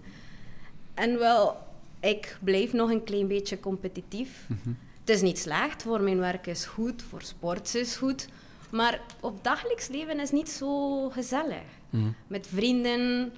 [0.94, 1.58] En wel,
[2.00, 4.48] ik bleef nog een klein beetje competitief.
[5.00, 8.28] Het is niet slecht, voor mijn werk is goed, voor sport is goed.
[8.72, 11.64] Maar op dagelijks leven is niet zo gezellig.
[11.90, 12.08] Mhm.
[12.28, 13.32] Met vrienden,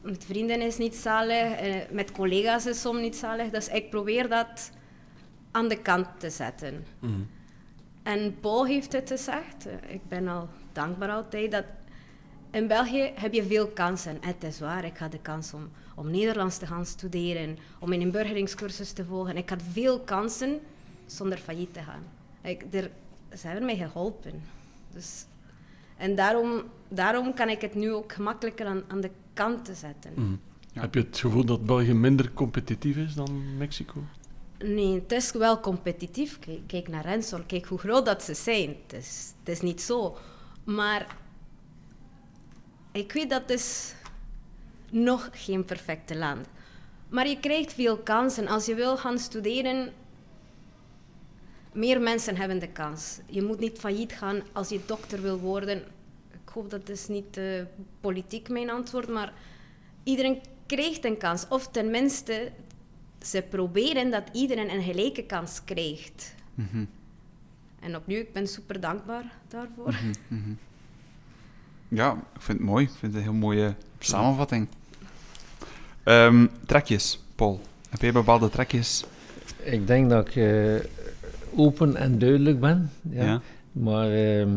[0.00, 3.50] met vrienden is niet zalig, eh, met collega's is soms niet zalig.
[3.50, 4.70] Dus ik probeer dat
[5.50, 6.86] aan de kant te zetten.
[6.98, 7.20] Mhm.
[8.02, 11.64] En Paul heeft het gezegd, ik ben al dankbaar altijd, dat
[12.50, 14.16] in België heb je veel kansen.
[14.20, 18.00] Het is waar, ik had de kans om, om Nederlands te gaan studeren, om een
[18.00, 19.36] inburgeringscursus te volgen.
[19.36, 20.60] Ik had veel kansen
[21.06, 22.02] zonder failliet te gaan.
[22.42, 22.90] Ik, er,
[23.36, 24.42] ze hebben mij geholpen.
[24.92, 25.24] Dus,
[25.96, 30.12] en daarom, daarom kan ik het nu ook gemakkelijker aan, aan de kant te zetten.
[30.14, 30.34] Mhm.
[30.72, 30.80] Ja.
[30.80, 34.02] Heb je het gevoel dat België minder competitief is dan Mexico?
[34.58, 36.38] Nee, het is wel competitief.
[36.38, 38.68] Kijk, kijk naar Rensor, kijk hoe groot dat ze zijn.
[38.68, 40.16] Het is, het is niet zo.
[40.64, 41.16] Maar
[42.92, 43.94] ik weet dat het is
[44.90, 46.46] nog geen perfecte land.
[47.08, 48.46] Maar je krijgt veel kansen.
[48.46, 49.92] Als je wil gaan studeren,
[51.72, 53.18] meer mensen hebben de kans.
[53.26, 55.82] Je moet niet failliet gaan als je dokter wil worden.
[56.50, 57.44] Ik hoop dat is niet eh,
[58.00, 59.32] politiek mijn antwoord, maar
[60.02, 61.46] iedereen krijgt een kans.
[61.48, 62.50] Of tenminste,
[63.22, 66.34] ze proberen dat iedereen een gelijke kans krijgt.
[66.54, 66.84] Mhm,
[67.80, 69.94] En opnieuw, ik ben super dankbaar daarvoor.
[70.28, 70.50] mhm.
[71.88, 72.84] Ja, ik vind het mooi.
[72.84, 74.68] Ik vind het een heel mooie samenvatting.
[76.02, 77.60] Ehm, trekjes, Paul.
[77.88, 79.04] Heb jij bepaalde trekjes?
[79.62, 80.74] Ik denk dat ik eh,
[81.54, 82.90] open en duidelijk ben.
[83.10, 83.24] Ja.
[83.24, 83.40] Ja.
[83.72, 84.50] Maar ehm,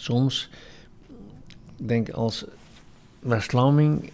[0.00, 0.48] soms,
[1.76, 2.44] ik denk als
[3.18, 4.10] West-Vlaming,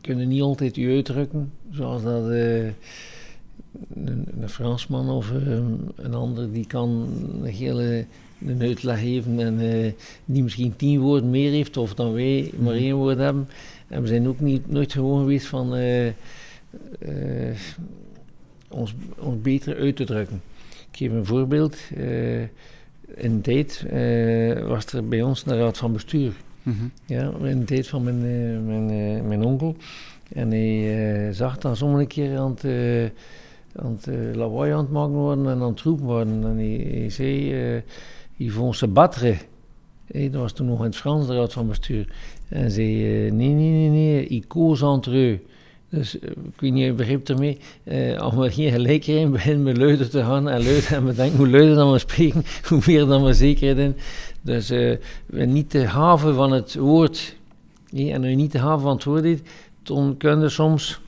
[0.00, 5.58] kunnen niet altijd je uitdrukken, zoals dat eh, een, een Fransman of eh,
[5.96, 7.08] een ander die kan
[7.42, 8.06] een hele
[8.46, 9.92] een uitleg geven en eh,
[10.24, 13.48] die misschien tien woorden meer heeft of dan wij maar één woord hebben.
[13.88, 15.74] En we zijn ook niet, nooit gewoon geweest van
[18.68, 20.42] ons, ons beter uit te drukken.
[20.90, 21.76] Ik geef een voorbeeld.
[23.14, 26.32] In de tijd eh, was er bij ons een raad van bestuur.
[26.62, 26.84] Mhm.
[27.06, 29.76] Ja, in de tijd van mijn, eh, mijn, eh, mijn onkel.
[30.32, 32.64] En hij zag dat sommige keer aan het,
[33.76, 36.44] aan het eh, lawaai aan het maken worden en aan het roepen worden.
[36.44, 37.82] En hij, hij zei,
[38.36, 39.36] ils vont se battre.
[40.06, 42.12] Hé, dat was toen nog in het Frans, de raad van bestuur.
[42.48, 42.86] En hij zei,
[43.30, 45.40] nee, nee, nee, nee, ils causent entre eux.
[45.90, 47.58] Dus eh, ik weet niet, je begrijpt ermee.
[47.84, 51.36] eh als we geen gelijkerheid beginnen met luider te gaan en luider en we denken
[51.38, 53.96] hoe luider dan we spreken, hoe meer dan we zekerheid in.
[54.42, 57.36] Dus eh, we niet de haven van het woord,
[57.92, 59.42] en je niet de haven van het woord heeft,
[59.82, 61.00] dan kun je soms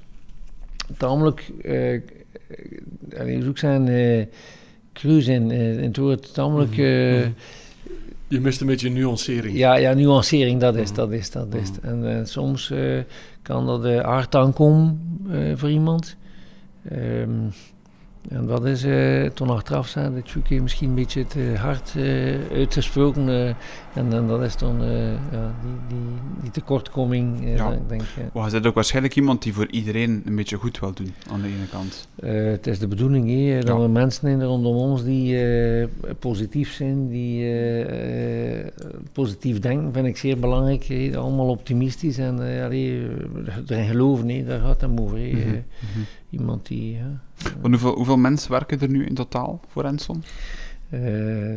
[0.99, 4.25] tamelijk, eh ik zoek zijn, eh
[4.93, 7.21] cru zijn eh, in het woord, tamelijk, eh,
[8.29, 9.57] Je mist een beetje nuancering.
[9.57, 10.97] ja, ja, nuancering, dat is, Mhm.
[10.97, 11.71] dat is, dat is.
[11.71, 11.87] Mhm.
[11.89, 12.99] En eh, soms eh,
[13.43, 16.17] kan dat de hard aankomen eh, voor iemand.
[16.89, 17.49] Ehm,
[18.29, 22.35] en dat is eh, toen achteraf zijn dat je misschien een beetje te hard eh,
[22.53, 23.29] uitgesproken.
[23.29, 23.49] eh,
[23.95, 25.99] en, en dat is dan eh, ja, die, die,
[26.43, 27.45] die tekortkoming.
[27.45, 27.73] eh, Ja.
[27.73, 28.03] ik denk.
[28.33, 31.47] Maar je ook waarschijnlijk iemand die voor iedereen een beetje goed wil doen, aan de
[31.49, 32.09] ene kant.
[32.15, 33.81] Eh, het is de bedoeling hè, dat Ja.
[33.83, 38.67] we mensen in rondom ons die eh, positief zijn, die eh, eh,
[39.13, 40.85] positief denken, vind ik zeer belangrijk.
[40.85, 41.11] hè.
[41.17, 42.73] Allemaal optimistisch en eh, eh,
[43.67, 45.19] erin geloven, hè, daar gaat het hem over.
[45.19, 46.01] Mhm, Eh, mhm.
[46.31, 47.21] iemand die ja,
[47.61, 50.23] Want hoeveel, hoeveel mensen werken er nu in totaal voor Enson?
[50.89, 51.01] eh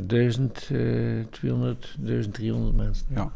[0.07, 0.79] 1000, eh
[1.29, 3.05] 200, 1300 mensen.
[3.15, 3.31] Ja.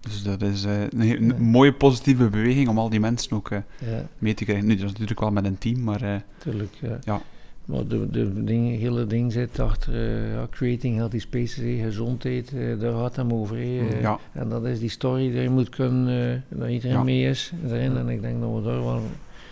[0.00, 1.34] Dus dat is eh, een, Ja.
[1.38, 4.66] mooie positieve beweging om al die mensen ook eh, ja mee te krijgen.
[4.66, 6.74] Nu, dat is natuurlijk wel met een team, maar eh, tuurlijk.
[6.80, 6.98] Ja.
[7.04, 7.20] Ja.
[7.64, 9.94] Maar de, de ding, hele ding zit achter
[10.32, 13.58] ja, creating healthy spaces, gezondheid, eh, daar gaat hem over.
[14.00, 17.02] ja, En dat is die story die je moet kunnen, dat iedereen Ja.
[17.02, 17.96] mee is erin.
[17.96, 19.02] En ik denk dat we daar wel...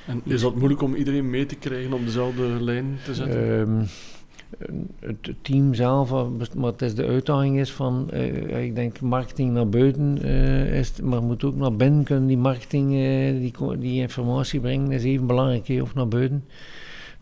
[0.07, 3.61] En is dat moeilijk om iedereen mee te krijgen op dezelfde lijn te zetten?
[3.61, 3.85] ehm,
[4.99, 9.53] het team zelf, eh, maar het is de uitdaging is van, eh, ik denk marketing
[9.53, 14.01] naar buiten, eh, is, maar moet ook naar binnen kunnen die marketing, eh, die, die
[14.01, 16.45] informatie brengen, is even belangrijk, of naar buiten.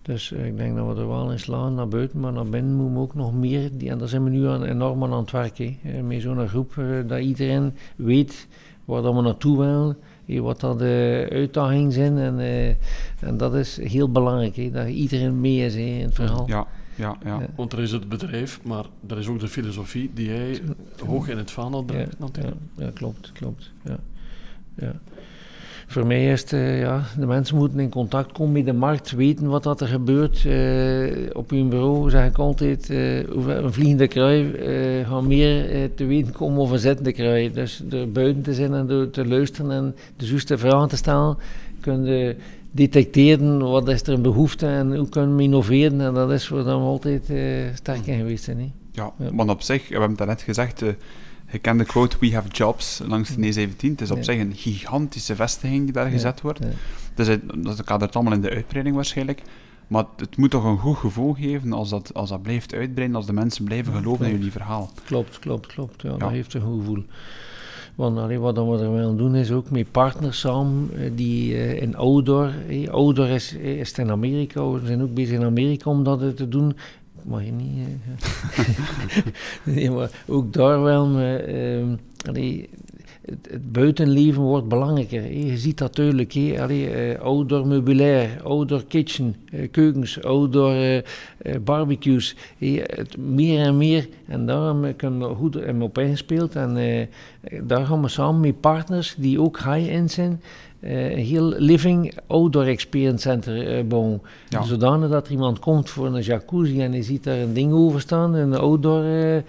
[0.03, 2.75] Dus eh, ik denk dat we er wel in slaan naar buiten, maar naar binnen
[2.75, 5.31] moeten we ook nog meer, die, en daar zijn we nu aan, enorm aan het
[5.31, 8.49] werken, eh, met zo'n groep, eh, dat iedereen weet
[8.85, 12.69] waar dat we naartoe willen, eh, wat dat de uitdagingen zijn en, eh,
[13.21, 16.45] en dat is heel belangrijk, hè, dat iedereen mee is hè, in het verhaal.
[16.49, 17.41] ja, ja, ja.
[17.55, 20.61] Want er is het bedrijf, maar er is ook de filosofie die jij
[21.07, 22.57] hoog in het vaandel brengt ja, natuurlijk.
[22.77, 23.73] ja, ja, klopt, klopt.
[23.85, 23.99] Ja.
[24.75, 24.93] Ja.
[25.91, 29.11] Voor mij is het, eh, ja, de mensen moeten in contact komen met de markt,
[29.11, 30.45] weten wat dat er gebeurt.
[30.47, 32.87] Eh, op hun bureau zeg ik altijd,
[33.33, 34.53] hoeveel- een vliegende krui
[35.07, 37.53] gaan meer te weten komen over een zittende krui.
[37.53, 41.37] Dus door buiten te zijn en door te luisteren en de juiste vragen te stellen,
[41.81, 42.37] kun je
[42.71, 46.01] detecteren wat is er een behoefte en hoe kunnen we innoveren.
[46.01, 47.25] En dat is waar we altijd
[47.75, 48.73] sterk in geweest zijn.
[48.93, 49.31] Ja, Ja.
[49.33, 50.83] want op zich, we hebben het daarnet gezegd,
[51.51, 53.77] eh, je kent de quote We have jobs langs de E17.
[53.91, 54.23] Het is op Ja.
[54.23, 56.59] zich een gigantische vestiging die daar Ja, gezet wordt.
[56.59, 56.69] ja.
[57.15, 59.43] Dus het, dat kadert allemaal in de uitbreiding waarschijnlijk.
[59.87, 63.27] Maar het moet toch een goed gevoel geven als dat, als dat blijft uitbreiden, als
[63.27, 64.91] de mensen blijven geloven in jullie verhaal.
[65.05, 66.03] Klopt, klopt, klopt.
[66.03, 66.17] Ja.
[66.17, 67.05] Dat heeft een goed gevoel.
[67.95, 71.83] Want allee, wat we er willen doen is ook met partners samen eh, die eh,
[71.83, 76.05] in outdoor, eh, outdoor is, is in Amerika, we zijn ook bezig in Amerika om
[76.05, 76.77] dat te doen.
[77.31, 77.89] Mag je niet.
[79.65, 81.19] eh, maar ook daar wel.
[81.19, 81.97] Ehm,
[83.21, 85.33] het, het buitenleven wordt belangrijker.
[85.33, 86.35] Je ziet dat duidelijk.
[86.59, 91.01] Allee, eh, outdoor meubilair, outdoor kitchen, eh, keukens, eh,
[91.65, 92.37] barbecues.
[92.59, 94.09] Het, meer en meer.
[94.27, 96.57] En daarom kunnen we goed hem op ingespeeld.
[96.57, 97.09] En
[97.63, 100.41] daar gaan we samen met partners die ook high-end zijn.
[100.81, 104.23] Eh, een heel living outdoor experience center eh, bouwen.
[104.49, 104.63] Ja.
[104.63, 108.01] Zodanig dat er iemand komt voor een jacuzzi en je ziet daar een ding over
[108.01, 109.43] staan, een outdoor eh,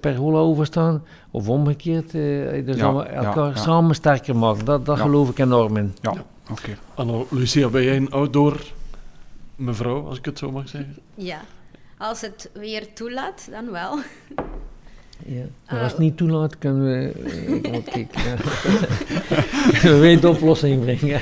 [0.00, 1.02] pergola over staan.
[1.30, 2.04] Of omgekeerd.
[2.14, 3.54] eh, dus Ja, elkaar ja.
[3.56, 4.64] samen sterker maken.
[4.64, 5.02] Dat, dat Ja.
[5.02, 5.94] geloof ik enorm in.
[6.00, 6.24] Ja, Ja.
[6.50, 6.78] oké.
[6.94, 8.60] Anno, Lucia, ben jij een outdoor
[9.56, 10.96] mevrouw, als ik het zo mag zeggen?
[11.14, 11.40] Ja,
[11.98, 13.98] als het weer toelaat, dan wel.
[15.26, 15.42] Ja.
[15.68, 15.82] Maar Ah.
[15.82, 17.12] als het niet toelaat, kunnen we...
[17.62, 18.36] eh, wat kijken, ja.
[19.90, 21.20] we weer de oplossing brengen.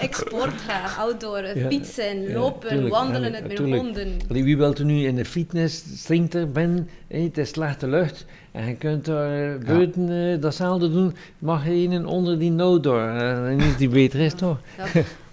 [0.00, 1.68] ik sport graag, outdoor, Ja.
[1.68, 2.94] fietsen, Ja, lopen, tuurlijk.
[2.94, 4.08] wandelen Ja, met honden.
[4.28, 8.74] Wie wilt er nu in de fitnesscenter ben, hé, het is slechte lucht en je
[8.76, 13.00] kunt daar eh, buiten eh, datzelfde doen, mag je een onder die nood door.
[13.00, 14.58] Eh, en is die beter is toch?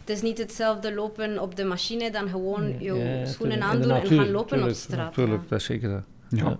[0.01, 4.07] Het is niet hetzelfde lopen op de machine dan gewoon je Ja, schoenen aandoen en
[4.07, 5.05] gaan lopen tuurlijk, op straat.
[5.05, 5.47] Natuurlijk, ja.
[5.49, 6.01] dat is zeker dat.
[6.29, 6.57] Ja.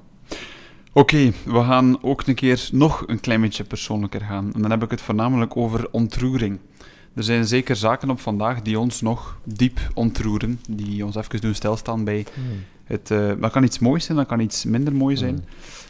[0.93, 4.53] Oké, we gaan ook een keer nog een klein beetje persoonlijker gaan.
[4.53, 6.59] En dan heb ik het voornamelijk over ontroering.
[7.13, 11.53] Er zijn zeker zaken op vandaag die ons nog diep ontroeren, die ons even doen
[11.55, 12.63] stilstaan bij Hmm.
[12.83, 13.11] het...
[13.11, 15.35] eh, dat kan iets moois zijn, dat kan iets minder mooi zijn.
[15.35, 15.45] Hmm.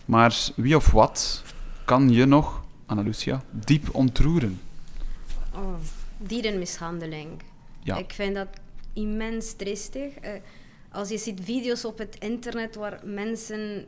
[0.05, 1.43] Maar wie of wat
[1.85, 4.59] kan je nog, Anna Lucia, diep ontroeren?
[5.55, 5.73] Oh,
[6.17, 7.29] dierenmishandeling.
[7.83, 7.97] Ja.
[7.97, 8.47] Ik vind dat
[8.93, 10.13] immens tristig.
[10.15, 10.31] Eh,
[10.91, 13.85] als je ziet video's op het internet waar mensen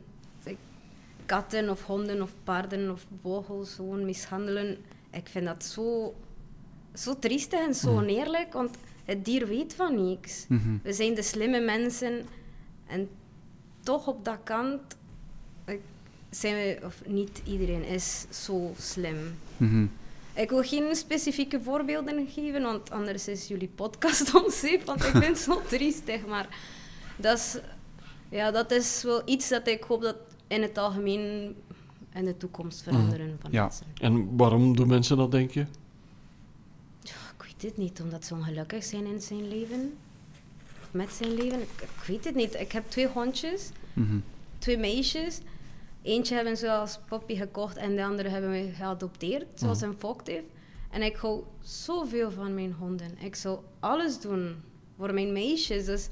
[1.26, 4.78] katten of honden of paarden of vogels gewoon mishandelen,
[5.10, 6.14] ik vind dat zo,
[6.94, 10.44] zo triestig en zo oneerlijk, want het dier weet van niks.
[10.48, 10.76] Mhm.
[10.82, 12.26] We zijn de slimme mensen
[12.86, 13.08] en
[13.80, 14.80] toch op dat kant
[15.64, 15.74] eh,
[16.30, 19.38] zijn we, of niet iedereen is zo slim.
[19.56, 19.86] Mhm.
[20.34, 25.24] Ik wil geen specifieke voorbeelden geven, want anders is jullie podcast onzeep, want ik vind
[25.24, 26.26] het zo triestig.
[26.26, 26.48] Maar
[27.16, 27.56] dat is,
[28.28, 31.54] ja, dat is wel iets dat ik hoop dat in het algemeen
[32.14, 33.62] in de toekomst veranderen van Ja.
[33.62, 33.86] mensen.
[34.00, 35.66] En waarom doen mensen dat, denk je?
[37.00, 39.94] Ja, ik weet het niet, omdat ze ongelukkig zijn in zijn leven.
[40.82, 41.60] Of met zijn leven.
[41.60, 42.54] Ik, ik weet het niet.
[42.54, 44.16] Ik heb twee hondjes, Mhm.
[44.58, 45.40] twee meisjes.
[46.02, 50.26] Eentje hebben ze als poppy gekocht en de andere hebben we geadopteerd, zoals een fokt
[50.26, 50.44] heeft.
[50.90, 53.18] En ik hou zoveel van mijn honden.
[53.18, 54.54] Ik zou alles doen
[54.96, 55.84] voor mijn meisjes.
[55.84, 56.08] Dus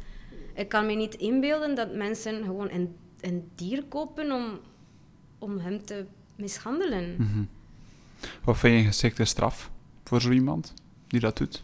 [0.54, 4.58] ik kan me niet inbeelden dat mensen gewoon een, een dier kopen om,
[5.38, 6.04] om hem te
[6.36, 7.14] mishandelen.
[7.18, 7.42] Mhm.
[8.44, 9.70] Wat vind je een geschikte straf
[10.04, 10.74] voor zo iemand
[11.06, 11.62] die dat doet?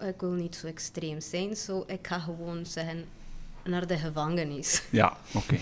[0.00, 3.04] Ik wil niet zo extreem zijn, zo ik ga gewoon zeggen
[3.64, 4.82] naar de gevangenis.
[4.90, 5.58] Ja, oké.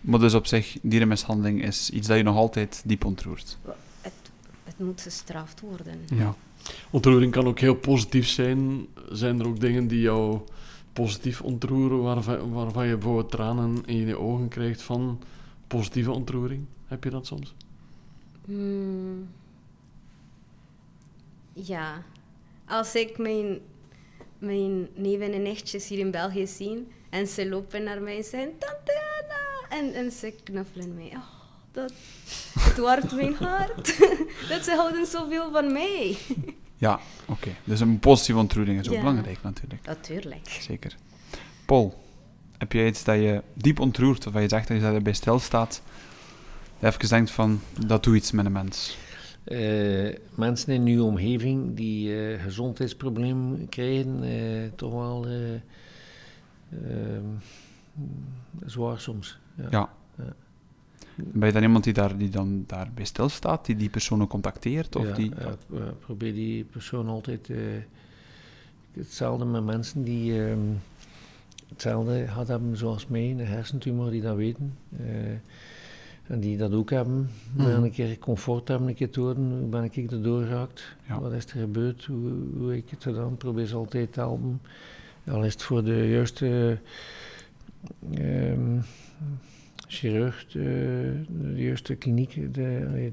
[0.00, 3.58] maar dus op zich, dierenmishandeling is iets dat je nog altijd diep ontroert.
[4.00, 4.12] Het,
[4.64, 6.00] het moet gestraft worden.
[6.14, 6.34] Ja.
[6.90, 8.86] Ontroering kan ook heel positief zijn.
[9.10, 10.40] Zijn er ook dingen die jou
[10.92, 15.22] positief ontroeren, waarvan, waarvan je bijvoorbeeld tranen in je ogen krijgt van
[15.66, 16.66] positieve ontroering?
[16.86, 17.54] Heb je dat soms?
[18.44, 19.28] Hmm.
[21.52, 22.02] Ja,
[22.66, 23.58] als ik mijn,
[24.38, 28.58] mijn neven en nichtjes hier in België zie en ze lopen naar mij en zeggen
[28.58, 29.78] Tante Anna!
[29.78, 31.10] En, en ze knuffelen mij.
[31.14, 31.28] Oh,
[31.72, 31.92] dat,
[32.58, 33.98] het warmt mijn hart.
[34.50, 36.16] dat ze houden zoveel van mij.
[36.82, 37.50] Ja, oké.
[37.64, 39.00] Dus een positieve ontroering is ook Ja.
[39.00, 39.86] belangrijk natuurlijk.
[39.86, 40.48] Natuurlijk.
[40.60, 40.96] Zeker.
[41.66, 42.02] Paul,
[42.58, 45.82] heb jij iets dat je diep ontroert, of wat je zegt dat je daarbij stilstaat,
[46.80, 48.96] dat je even denkt van, dat doet iets met een mens?
[49.44, 55.54] Eh, mensen in uw omgeving die eh gezondheidsproblemen krijgen, eh, toch wel eh,
[56.70, 57.26] ehm,
[58.66, 59.38] zwaar soms.
[59.56, 59.66] Ja.
[59.70, 59.90] Ja.
[60.18, 60.32] Ja.
[61.14, 64.96] Ben je dan iemand die, daar, die dan daarbij stilstaat, die die persoon contacteert?
[64.96, 65.30] Of Ja, die...
[65.38, 67.58] ja, ja, probeer die persoon altijd eh,
[68.92, 70.58] hetzelfde met mensen die ehm,
[71.68, 74.74] hetzelfde gehad hebben zoals mij, een hersentumor, die dat weten.
[74.98, 75.06] eh,
[76.26, 77.30] en die dat ook hebben.
[77.54, 77.62] Mhm.
[77.68, 80.96] Maar een keer comfort hebben, een keer te horen, hoe ben ik er doorgeraakt?
[81.08, 81.20] Ja.
[81.20, 82.04] Wat is er gebeurd?
[82.04, 83.36] Hoe, hoe heb ik het gedaan?
[83.36, 84.60] Probeer ze altijd te helpen.
[85.30, 86.78] Al is het voor de juiste
[88.14, 88.78] ehm,
[89.92, 93.10] chirurg, de, de juiste kliniek, de,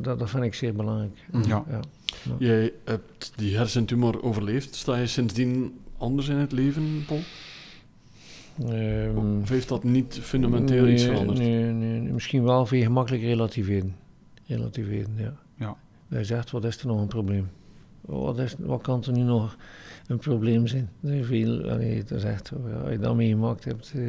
[0.00, 1.18] dat, dat, vind ik zeer belangrijk.
[1.30, 1.48] Mhm.
[1.48, 1.64] Ja.
[1.68, 1.80] Ja.
[2.38, 4.74] Jij hebt die hersentumor overleefd.
[4.74, 7.20] Sta je sindsdien anders in het leven, Paul?
[8.68, 11.38] Ehm, Of heeft dat niet fundamenteel iets nee, veranderd?
[11.38, 13.94] Nee, nee, nee, misschien wel veel gemakkelijk relativeren.
[14.46, 15.34] Relativeren, ja.
[15.56, 15.76] Ja.
[16.08, 17.48] Dat je zegt, wat is er nog een probleem?
[18.00, 19.56] Wat, is, wat kan er nu nog
[20.06, 20.88] een probleem zijn?
[21.00, 23.92] Dat is veel, allee, dat is echt, ja, als je dat meegemaakt hebt...
[23.96, 24.02] eh,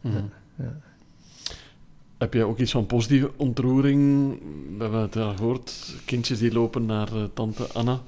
[0.00, 0.16] Mhm.
[0.56, 0.76] ja.
[2.20, 4.30] Heb jij ook iets van positieve ontroering?
[4.76, 8.02] We hebben het al gehoord, kindjes die lopen naar eh, tante Anna.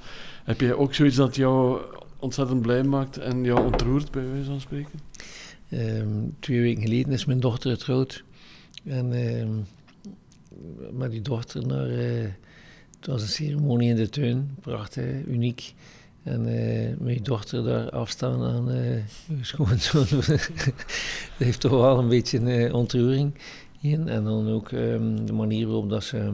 [0.44, 1.80] Heb jij ook zoiets dat jou
[2.18, 5.00] ontzettend blij maakt en jou ontroert, bij wijze van spreken?
[5.68, 6.08] Ehm,
[6.38, 8.24] twee weken geleden is mijn dochter getrouwd.
[8.84, 9.52] En ehm,
[10.98, 11.88] met die dochter naar...
[11.88, 12.28] eh,
[12.96, 15.74] het was een ceremonie in de tuin, prachtig, uniek.
[16.22, 19.02] En eh, mijn dochter daar afstaan aan eh
[19.40, 20.06] schoonzoon.
[20.10, 20.40] dat
[21.38, 23.34] heeft toch wel een beetje een ontroering
[23.82, 24.08] in.
[24.08, 26.32] En dan ook ehm, de manier waarop dat ze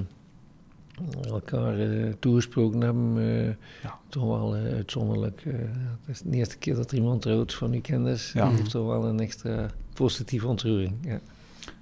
[1.28, 3.18] elkaar eh, toegesproken hebben.
[3.18, 3.46] eh,
[3.82, 3.98] Ja.
[4.08, 5.42] Toch wel eh, uitzonderlijk.
[5.44, 8.32] het is de eerste keer dat er iemand trouwt van uw kinders.
[8.32, 8.44] Ja.
[8.48, 10.92] Dat heeft toch wel een extra positieve ontroering.
[11.02, 11.18] Ja,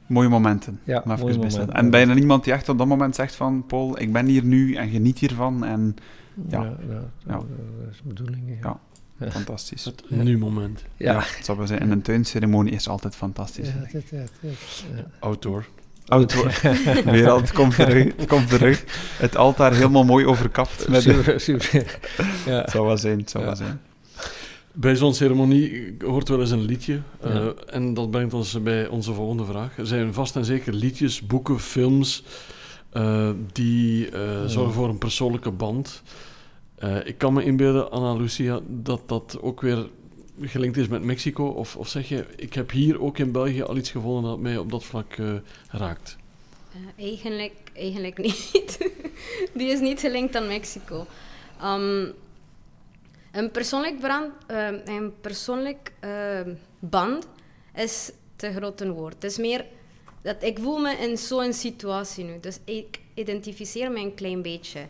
[0.07, 0.81] Mooie momenten.
[0.85, 1.53] ja om even mooi bij te moment.
[1.71, 1.85] staan.
[1.85, 3.65] En bijna niemand die echt op dat moment zegt van...
[3.67, 5.65] Paul, ik ben hier nu en geniet hiervan.
[5.65, 5.97] En
[6.49, 6.77] Ja, Ja.
[6.89, 7.33] ja, Ja.
[7.37, 7.45] dat
[7.91, 8.59] is de bedoeling.
[8.63, 8.81] Ja.
[9.19, 9.31] Ja.
[9.31, 9.85] fantastisch.
[9.85, 10.23] Het Ja.
[10.23, 10.85] nu-moment.
[10.97, 11.15] Ja.
[11.37, 11.81] het zal wel zijn.
[11.81, 13.69] En een tuinceremonie is altijd fantastisch.
[13.69, 14.85] Ja, dit, dit, dit.
[14.95, 15.07] Ja.
[15.19, 15.67] Outdoor.
[16.07, 16.35] Oud
[17.05, 18.05] Weer al, het komt terug.
[18.17, 18.85] Het komt terug.
[19.19, 20.89] Het altaar helemaal mooi overkapt.
[20.89, 21.03] Met.
[21.03, 21.99] Super, super.
[22.47, 22.61] Ja.
[22.61, 23.49] Het zou wel zijn, het zou Ja.
[23.51, 23.81] wel zijn.
[24.73, 27.01] Bij zo'n ceremonie hoort wel eens een liedje.
[27.21, 27.53] eh, Ja.
[27.67, 29.79] En dat brengt ons bij onze volgende vraag.
[29.79, 32.25] Er zijn vast en zeker liedjes, boeken, films
[32.93, 34.47] eh, die eh, Ja.
[34.49, 36.03] zorgen voor een persoonlijke band.
[36.77, 39.89] Eh, ik kan me inbeelden, Anna Lucia, dat dat ook weer
[40.41, 41.47] gelinkt is met Mexico.
[41.47, 44.59] Of, of zeg je, ik heb hier ook in België al iets gevonden dat mij
[44.59, 45.35] op dat vlak eh,
[45.71, 46.17] raakt.
[46.73, 48.91] Eh, eigenlijk, eigenlijk niet.
[49.55, 51.07] Die is niet gelinkt aan Mexico.
[51.61, 52.07] Ehm,
[53.33, 54.33] een persoonlijk, brand,
[54.85, 55.93] een persoonlijk
[56.79, 57.27] band
[57.75, 59.15] is te groot een woord.
[59.15, 59.65] Het is meer
[60.23, 62.41] dat ik voel me in zo'n situatie nu.
[62.41, 64.89] Dus ik identificeer me een klein beetje.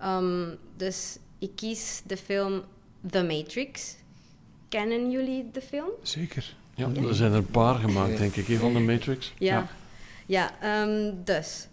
[0.00, 2.62] Ehm, dus ik kies de film
[3.10, 3.96] The Matrix.
[4.68, 5.90] Kennen jullie de film?
[6.02, 6.54] Zeker.
[6.74, 9.32] Ja, er zijn er een paar gemaakt, denk ik, van de Matrix.
[9.38, 9.68] Ja,
[10.26, 11.66] ja ehm, dus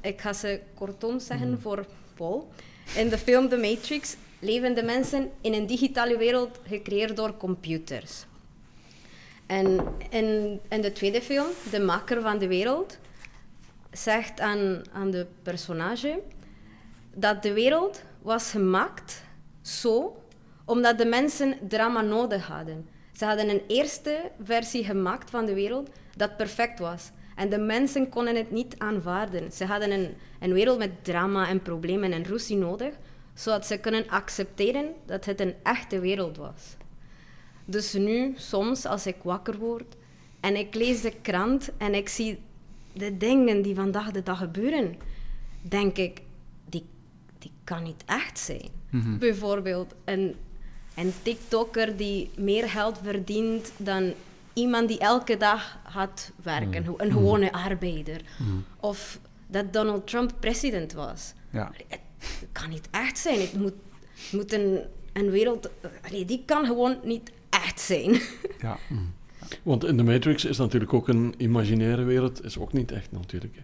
[0.00, 2.52] ik ga ze kortom zeggen voor Paul.
[2.96, 8.24] In de film The Matrix leven de mensen in een digitale wereld gecreëerd door computers.
[9.46, 12.98] En in, in de tweede film, de maker van de wereld,
[13.90, 16.20] zegt aan, aan de personage
[17.14, 19.22] dat de wereld was gemaakt
[19.62, 20.16] zo
[20.64, 22.88] omdat de mensen drama nodig hadden.
[23.12, 27.10] Ze hadden een eerste versie gemaakt van de wereld dat perfect was.
[27.36, 29.52] En de mensen konden het niet aanvaarden.
[29.52, 32.94] Ze hadden een, een wereld met drama en problemen en ruzie nodig,
[33.34, 36.76] zodat ze kunnen accepteren dat het een echte wereld was.
[37.64, 39.96] Dus nu, soms, als ik wakker word
[40.40, 42.38] en ik lees de krant en ik zie
[42.92, 44.96] de dingen die vandaag de dag gebeuren,
[45.62, 46.20] denk ik,
[47.42, 48.68] die kan niet echt zijn.
[48.90, 49.18] Mhm.
[49.18, 50.34] Bijvoorbeeld een,
[50.94, 54.12] een TikToker die meer geld verdient dan
[54.52, 56.92] iemand die elke dag gaat werken, Mhm.
[56.96, 58.20] een gewone arbeider.
[58.80, 61.32] Of dat Donald Trump president was.
[61.50, 61.72] Ja.
[61.88, 63.40] Het kan niet echt zijn.
[63.40, 63.72] Het moet,
[64.14, 64.78] het moet een,
[65.12, 65.70] een wereld...
[66.08, 68.20] Allee, die kan gewoon niet echt zijn.
[68.60, 68.78] Ja.
[69.62, 73.54] Want in de Matrix is natuurlijk ook een imaginaire wereld, is ook niet echt natuurlijk.
[73.54, 73.60] hè.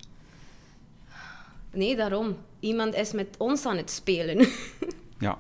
[1.79, 2.37] Nee, daarom.
[2.61, 4.47] Iemand is met ons aan het spelen,
[5.19, 5.39] ja.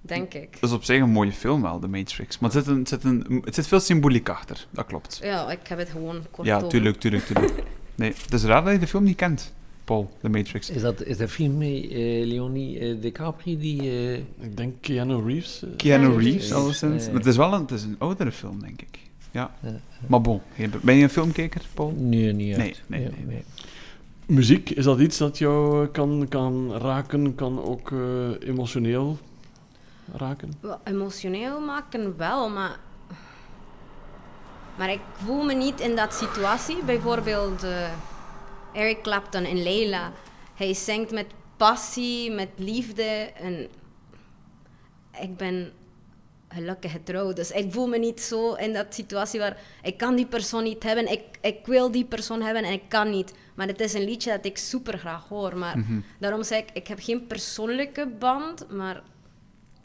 [0.00, 0.56] denk ik.
[0.60, 2.38] Dat is op zich een mooie film wel, The Matrix.
[2.38, 5.18] Maar het zit, een, het zit, een, het zit veel symboliek achter, dat klopt.
[5.22, 7.62] Ja, ik heb het gewoon kort Ja, tuurlijk, tuurlijk, tuurlijk.
[7.94, 9.52] Nee, het is raar dat je de film niet kent,
[9.84, 10.70] Paul, The Matrix.
[10.70, 13.80] Is dat, is dat film met eh, Leonie eh, DiCaprio die...
[13.80, 15.62] eh, Ik denk Keanu Reeves.
[15.76, 17.06] Keanu Ja, Reeves, alleszins.
[17.06, 18.98] Maar het is wel een, het is een oudere film, denk ik.
[19.30, 19.54] Ja.
[20.06, 20.40] Maar bon,
[20.82, 21.94] ben je een filmkeker, Paul?
[21.96, 22.82] nee, niet Nee, echt.
[22.86, 23.42] nee, Ja, nee.
[24.26, 29.18] Muziek, is dat iets dat jou kan, kan raken, kan ook eh, emotioneel
[30.12, 30.52] raken?
[30.84, 32.78] Emotioneel maken wel, maar...
[34.78, 36.84] Maar ik voel me niet in dat situatie.
[36.84, 37.90] Bijvoorbeeld eh,
[38.72, 40.12] Eric Clapton in Leila.
[40.54, 43.32] Hij zingt met passie, met liefde.
[43.34, 43.68] En
[45.20, 45.72] ik ben
[46.48, 47.36] gelukkig getrouwd.
[47.36, 50.82] Dus ik voel me niet zo in dat situatie waar ik kan die persoon niet
[50.82, 51.12] hebben.
[51.12, 53.34] Ik, ik wil die persoon hebben en ik kan niet.
[53.54, 55.56] Maar het is een liedje dat ik super graag hoor.
[55.56, 56.00] Maar Mhm.
[56.18, 59.02] daarom zeg ik, ik heb geen persoonlijke band, maar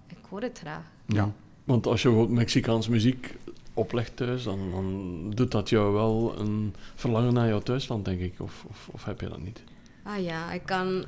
[0.08, 0.84] ik hoor het graag.
[1.08, 1.32] Ja.
[1.64, 3.36] Want als je bijvoorbeeld Mexicaans muziek
[3.74, 8.40] oplegt thuis, dan, dan doet dat jou wel een verlangen naar jouw thuisland, denk ik.
[8.40, 9.64] Of, of, of heb je dat niet?
[10.04, 11.06] Ah ja, ik kan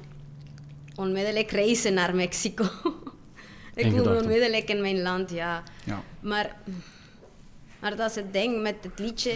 [0.96, 2.66] onmiddellijk reizen naar Mexico.
[3.74, 5.64] ik voel me onmiddellijk in mijn land, ja.
[5.86, 6.04] Ja.
[6.20, 6.56] Maar,
[7.80, 9.34] maar dat is het ding met het liedje.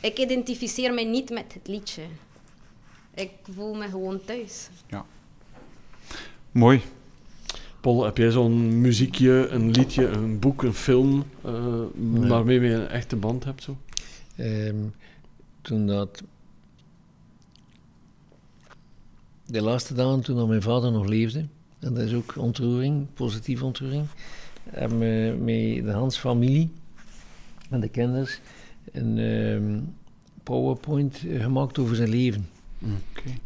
[0.00, 2.02] Ik identificeer me niet met het liedje.
[3.14, 4.68] Ik voel me gewoon thuis.
[6.50, 6.82] Mooi.
[7.80, 12.28] Paul, heb jij zo'n muziekje, een liedje, een boek, een film, eh, Nee.
[12.28, 13.62] waarmee je een echte band hebt?
[13.62, 13.76] Zo?
[14.36, 14.76] Ehm,
[15.62, 16.22] toen dat...
[19.46, 21.46] De laatste dagen toen dat mijn vader nog leefde,
[21.78, 24.06] en dat is ook ontroering, positieve ontroering,
[24.72, 26.70] we met de Hans familie
[27.70, 28.40] en de kinders
[28.92, 29.78] een ehm,
[30.42, 32.48] PowerPoint eh, gemaakt over zijn leven.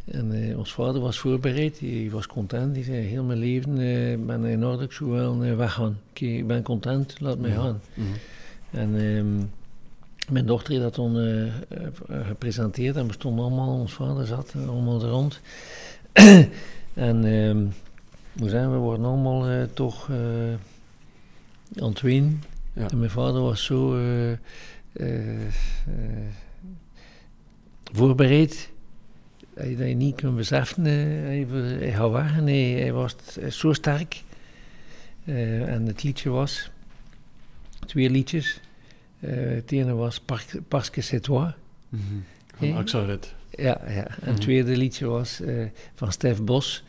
[0.05, 2.75] En eh, ons vader was voorbereid, hij was content.
[2.75, 5.99] Hij zei, heel mijn leven eh, ben in orde, ik zou wel eh, weggaan.
[6.13, 7.81] Ik ben content, laat mij gaan.
[7.95, 8.09] Mhm.
[8.71, 9.45] En ehm,
[10.33, 15.09] Mijn dochter heeft dat eh, gepresenteerd en we stonden allemaal, ons vader zat allemaal er
[15.09, 15.41] rond.
[16.95, 17.67] en ehm
[18.39, 20.17] hoe zijn we, worden allemaal eh, toch eh
[21.83, 22.43] aan het wenen.
[22.73, 22.89] Ja.
[22.91, 23.97] En mijn vader was zo
[24.93, 25.07] eh,
[27.93, 28.71] voorbereid
[29.55, 30.85] dat je, dat je niet kunt beseffen.
[30.85, 31.47] hij,
[31.81, 33.17] hij weg en hij, was
[33.51, 34.23] zo sterk.
[35.25, 36.71] En het liedje was,
[37.87, 38.61] twee liedjes.
[39.19, 41.53] Het ene was Par- Parce que c'est toi.
[41.89, 42.03] Mhm.
[42.57, 42.75] Van Ja.
[43.51, 44.07] Ja, ja.
[44.07, 44.31] En Mhm.
[44.31, 45.41] het tweede liedje was
[45.95, 46.85] van Stef Bos.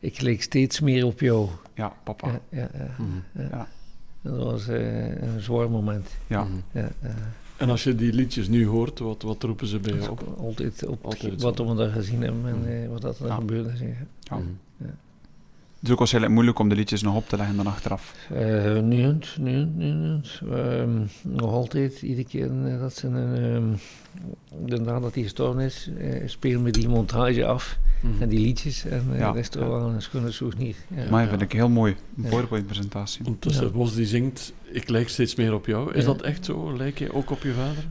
[0.00, 1.48] Ik leek steeds meer op jou.
[1.74, 2.28] Ja, papa.
[2.28, 2.94] Ja, ja, ja.
[2.98, 3.48] Mhm.
[3.50, 3.68] Ja.
[4.22, 6.08] Dat was eh, een zwaar moment.
[6.26, 6.44] Ja.
[6.44, 6.52] Mhm.
[6.72, 6.90] Ja.
[7.56, 10.22] En als je die liedjes nu hoort, wat, wat roepen ze bij jou op?
[10.28, 12.68] ook altijd op Altijd wat we daar gezien hebben en Mhm.
[12.68, 13.34] eh, wat dat er Ja.
[13.34, 13.70] gebeurde.
[13.72, 14.40] is, ja.
[15.80, 18.14] Het is ook waarschijnlijk moeilijk om de liedjes nog op te leggen dan achteraf.
[18.34, 20.40] Eh, nu nu eens.
[20.52, 20.90] Ehm,
[21.22, 25.90] nog altijd, iedere keer eh, dat ze een, ehm, de dag dat hij gestorven is,
[25.98, 28.22] eh, spelen we die montage af Mhm.
[28.22, 28.84] en die liedjes.
[28.84, 29.68] En Ja, dat is toch ja.
[29.68, 30.74] wel een schone souvenir.
[30.96, 31.10] Ja.
[31.10, 31.96] maar vind ik heel mooi.
[32.16, 32.28] Een Ja.
[32.28, 33.24] PowerPoint-presentatie.
[33.24, 33.70] Ondertussen, Ja.
[33.70, 35.92] Bos die zingt, ik lijk steeds meer op jou.
[35.94, 36.06] Is Ja.
[36.06, 36.76] dat echt zo?
[36.76, 37.84] Lijk je ook op je vader?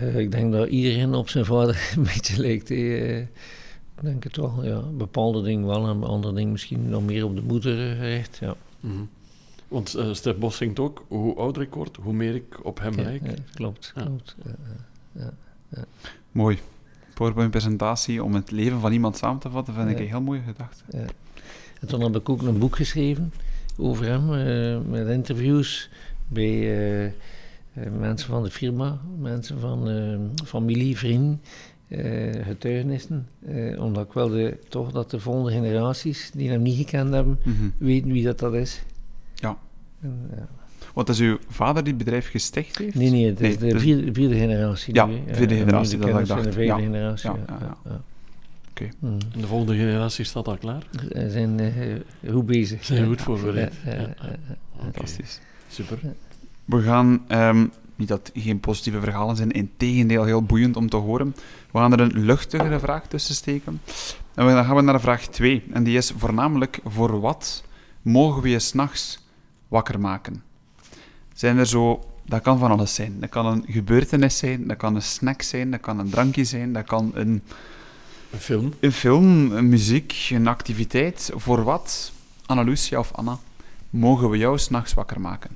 [0.00, 2.70] Eh, ik denk dat iedereen op zijn vader een beetje lijkt.
[2.70, 3.22] eh.
[3.98, 4.80] Ik denk het wel, ja.
[4.80, 8.36] Bepaalde dingen wel en andere dingen misschien nog meer op de moeder gericht.
[8.40, 8.54] Ja.
[8.80, 8.94] Mhm.
[9.68, 12.94] Want eh Stef Bos zingt ook, hoe ouder ik word, hoe meer ik op hem
[12.96, 13.26] Ja, lijk.
[13.26, 14.02] ja, klopt, Ja.
[14.02, 14.36] klopt.
[15.12, 15.30] Ja,
[16.32, 16.58] Mooi.
[17.14, 20.82] PowerPoint-presentatie om het leven van iemand samen te vatten, vind ik een heel mooie gedachte.
[20.90, 21.04] ja.
[21.80, 23.32] En toen heb ik ook een boek geschreven
[23.76, 25.88] over hem, eh, met interviews
[26.28, 27.10] bij eh,
[27.98, 31.40] mensen van de firma, mensen van eh, familie, vrienden,
[31.88, 33.26] eh, getuigenissen.
[33.46, 37.54] eh, omdat ik wilde toch dat de volgende generaties, die hem niet gekend hebben, Mhm.
[37.78, 38.82] weten wie dat, dat is.
[39.34, 39.56] Ja.
[40.00, 40.46] En, ja.
[40.94, 42.94] Want is uw vader die het bedrijf gesticht heeft?
[42.94, 44.94] Nee, nee, het is Nee, de dus- vierde, vierde generatie.
[44.94, 45.34] Ja, nu, hè.
[45.34, 46.44] vierde en generatie, dat ik dacht.
[46.44, 47.30] de vijfde Ja, generatie.
[47.30, 48.00] ja, Ja, ja.
[49.00, 49.18] Mm.
[49.40, 50.82] De volgende generatie staat al klaar.
[51.12, 51.72] Ze zijn eh,
[52.32, 52.84] goed bezig.
[52.84, 53.74] Zijn goed voorbereid.
[53.84, 54.28] Ja, ja, Ja, ja, ja.
[54.48, 54.56] ja.
[54.76, 55.40] Oké, Fantastisch.
[55.68, 55.98] Super.
[56.64, 57.66] We gaan, ehm,
[57.96, 61.34] niet dat geen positieve verhalen zijn, in tegendeel heel boeiend om te horen.
[61.70, 63.80] We gaan er een luchtigere vraag tussen steken.
[64.34, 65.64] En dan gaan we naar vraag 2.
[65.72, 67.64] En die is voornamelijk, voor wat
[68.02, 69.26] mogen we je s'nachts
[69.68, 70.42] wakker maken?
[71.34, 72.02] Zijn er zo...
[72.26, 73.20] Dat kan van alles zijn.
[73.20, 76.72] Dat kan een gebeurtenis zijn, dat kan een snack zijn, dat kan een drankje zijn,
[76.72, 77.42] dat kan een,
[78.30, 78.72] Een film.
[78.80, 81.30] een film, een muziek, een activiteit.
[81.34, 82.12] Voor wat,
[82.46, 83.38] Anna Lucia of Anna,
[83.90, 85.50] mogen we jou s'nachts wakker maken?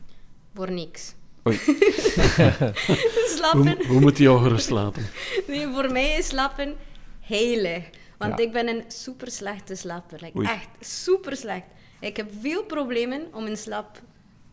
[0.55, 1.15] Voor niks.
[1.47, 1.57] Oei.
[3.37, 3.77] Slapen?
[3.77, 5.07] Hoe, hoe moet hij jou gerust laten?
[5.47, 6.75] Nee, voor mij is slapen
[7.21, 7.85] heilig.
[8.19, 8.45] Want Ja.
[8.45, 10.19] ik ben een super slechte slaper.
[10.23, 11.65] Like, echt super slecht.
[12.01, 14.03] Ik heb veel problemen om in slaap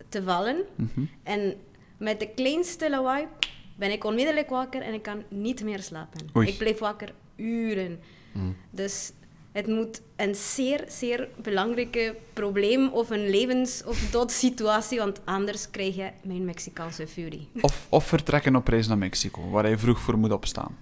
[0.10, 0.64] te vallen.
[0.76, 1.02] Mhm.
[1.24, 1.54] En
[1.98, 3.28] met de kleinste lawaai
[3.76, 6.28] ben ik onmiddellijk wakker en ik kan niet meer slapen.
[6.38, 6.48] Oei.
[6.48, 8.00] Ik blijf wakker uren.
[8.32, 8.56] Mm.
[8.72, 9.12] Dus
[9.52, 15.96] het moet een zeer, zeer belangrijke probleem of een levens- of doodsituatie, want anders krijg
[15.96, 17.48] je mijn Mexicaanse fury.
[17.62, 20.78] Of, of vertrekken op reis naar Mexico, waar hij vroeg voor moet opstaan.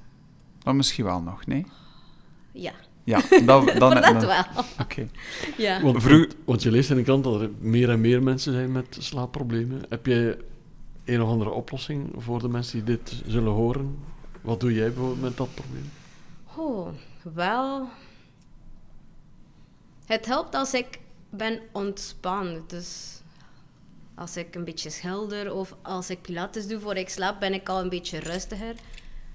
[0.63, 1.65] Dan misschien wel nog, nee?
[2.51, 2.72] Ja,
[3.03, 4.43] Ja, dat, dan, dat wel.
[4.82, 5.07] Oké.
[5.57, 5.82] Ja.
[5.82, 8.53] Want, Vroeg- want, want je leest in de krant dat er meer en meer mensen
[8.53, 9.82] zijn met slaapproblemen.
[9.89, 10.38] Heb jij
[11.05, 13.97] een of andere oplossing voor de mensen die dit zullen horen?
[14.41, 15.89] Wat doe jij bijvoorbeeld met dat probleem?
[16.55, 16.88] Oh,
[17.34, 17.88] wel.
[20.07, 20.99] Het helpt als ik
[21.29, 22.63] ben ontspannen.
[22.67, 23.21] Dus
[24.15, 27.69] als ik een beetje schilder of als ik pilates doe voor ik slaap, ben ik
[27.69, 28.75] al een beetje rustiger.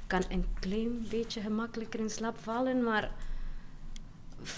[0.06, 3.10] Kan een klein beetje gemakkelijker in slaap vallen, maar...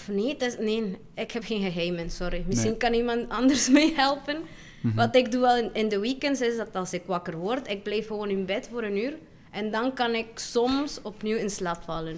[0.07, 2.43] Nee, is, nee, ik heb geen geheimen, sorry.
[2.47, 2.77] Misschien Nee.
[2.79, 4.41] kan iemand anders mij helpen.
[4.81, 4.95] Mhm.
[4.95, 7.83] Wat ik doe wel in, in de weekends is dat als ik wakker word, ik
[7.83, 9.17] blijf gewoon in bed voor een uur.
[9.51, 12.15] En dan kan ik soms opnieuw in slaap vallen.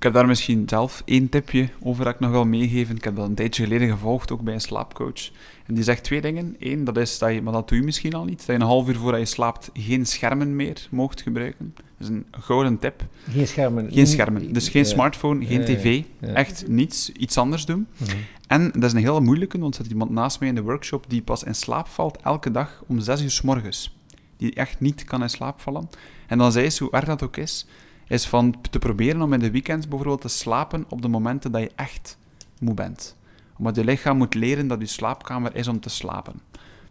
[0.00, 2.96] Ik heb daar misschien zelf één tipje over dat ik nog wil meegeven.
[2.96, 5.30] Ik heb dat een tijdje geleden gevolgd, ook bij een slaapcoach.
[5.66, 6.56] En die zegt twee dingen.
[6.58, 8.60] Eén, dat is dat je, maar dat doe je misschien al niet, dat je een
[8.60, 11.74] half uur voordat je slaapt geen schermen meer mocht gebruiken.
[11.74, 13.04] Dat is een gouden tip.
[13.30, 13.92] Geen schermen.
[13.92, 14.52] Geen schermen.
[14.52, 16.02] Dus geen smartphone, geen tv.
[16.20, 17.12] Echt niets.
[17.12, 17.86] Iets anders doen.
[17.96, 18.16] Mhm.
[18.46, 21.04] En dat is een hele moeilijke, want er zit iemand naast mij in de workshop
[21.08, 23.96] die pas in slaap valt elke dag om 6 uur s morgens.
[24.36, 25.88] Die echt niet kan in slaap vallen.
[26.26, 27.66] En dan zei ze, hoe erg dat ook is,
[28.10, 31.60] is van te proberen om in de weekends bijvoorbeeld te slapen op de momenten dat
[31.60, 32.18] je echt
[32.60, 33.16] moe bent.
[33.56, 36.40] Omdat je lichaam moet leren dat je slaapkamer is om te slapen.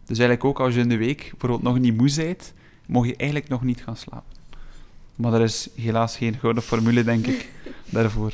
[0.04, 2.52] Dus eigenlijk ook als je in de week bijvoorbeeld nog niet moe bent,
[2.86, 4.32] mag je eigenlijk nog niet gaan slapen.
[5.14, 7.50] Maar er is helaas geen gouden formule, denk ik,
[7.90, 8.32] daarvoor.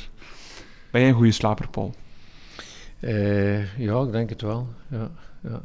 [0.91, 1.95] Ben jij een goede slaper, Paul?
[2.99, 4.67] Eh, ja, ik denk het wel.
[4.87, 5.11] Ja,
[5.41, 5.61] ja.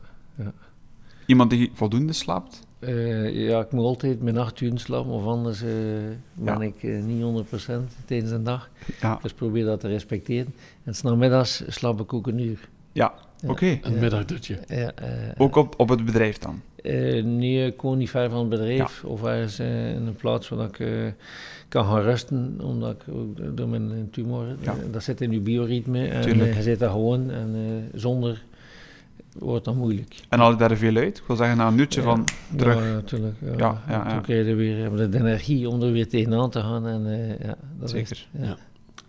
[1.26, 2.66] Iemand die voldoende slaapt?
[2.82, 5.68] Eh, ja, ik moet altijd mijn acht uur slapen, of anders eh,
[6.34, 6.60] ben Ja.
[6.60, 8.70] ik eh, niet 100% tijdens de dag.
[9.00, 10.54] Ja, Dus probeer dat te respecteren.
[10.84, 12.68] En 's namiddags slaap ik ook een uur.
[12.92, 13.12] ja.
[13.42, 13.48] Ja.
[13.50, 13.78] oké.
[13.82, 14.58] Een middagdutje.
[14.68, 16.60] Ja, eh, Ook op, op het bedrijf dan?
[16.76, 19.66] eh, nee, ik woon niet ver van het bedrijf of ergens in
[20.06, 20.88] een plaats waar ik eh,
[21.68, 24.74] kan gaan rusten, omdat ik ook door mijn tumor, Ja.
[24.90, 26.54] dat zit in je bioritme en Tuurlijk.
[26.54, 28.44] je zit daar gewoon en eh, zonder
[29.38, 30.20] wordt dat moeilijk.
[30.28, 31.18] En haal je daar veel uit?
[31.18, 32.06] Ik wil zeggen, na een uurtje Ja.
[32.06, 32.24] van
[32.56, 32.74] terug.
[32.84, 33.34] Ja, natuurlijk.
[33.40, 34.12] Ja, Ja, ja, En ja.
[34.12, 36.86] Toen krijg je weer hebben we de energie om er weer tegenaan te gaan.
[36.86, 38.10] En, eh, ja, dat Zeker.
[38.10, 38.44] Is, ja.
[38.44, 38.56] Ja.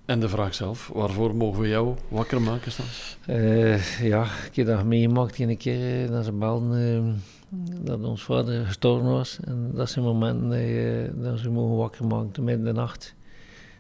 [0.06, 3.18] En de vraag zelf, waarvoor mogen we jou wakker maken, Stans?
[3.26, 7.18] Eh, ja, ik heb dat meegemaakt een keer eh, dat ze belden
[7.56, 9.40] eh, dat ons vader gestorven was.
[9.44, 13.16] En dat zijn momenten dat, je, dat ze mogen wakker maken, midden in de nacht.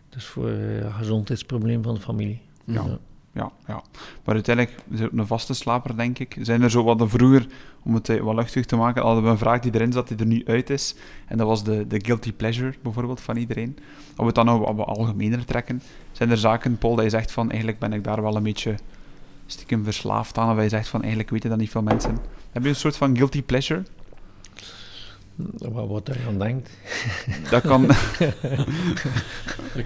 [0.10, 2.42] Dus voor eh, een gezondheidsprobleem van de familie.
[2.66, 3.00] Ja.
[3.34, 3.82] Ja, ja.
[4.24, 6.38] Maar uiteindelijk een vaste slaper, denk ik.
[6.42, 7.48] Zijn er zo wat vroeger,
[7.84, 10.18] om het eh, wat luchtig te maken, hadden we een vraag die erin zat, die
[10.18, 10.96] er nu uit is.
[11.28, 13.78] En dat was de, de guilty pleasure, bijvoorbeeld, van iedereen.
[14.08, 15.82] Als we het dan nou wat algemener trekken,
[16.12, 18.76] zijn er zaken, Paul, dat je zegt van, eigenlijk ben ik daar wel een beetje
[19.46, 22.18] stiekem verslaafd aan, of je zegt van, eigenlijk weten dat niet veel mensen.
[22.52, 23.84] Heb je een soort van guilty pleasure?
[25.74, 26.70] Maar wat je aan denkt.
[27.50, 27.98] Dat kan, Dat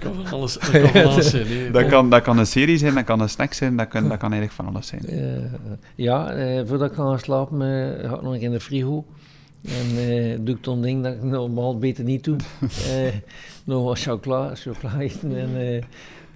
[0.00, 1.72] kan van alles, dat kan van alles zijn.
[1.72, 4.18] dat kan, dat kan een serie zijn, dat kan een snack zijn, dat kan, dat
[4.18, 5.06] kan eigenlijk van alles zijn.
[5.06, 5.52] Eh,
[5.94, 9.04] ja, eh, voordat ik ga gaan slapen, eh, ga ik nog in de frigo.
[9.62, 12.36] En eh, doe ik dan ding dat ik normaal beter niet doe.
[12.90, 13.14] Eh,
[13.64, 15.82] nog wat chocola, chocola eten en, eh,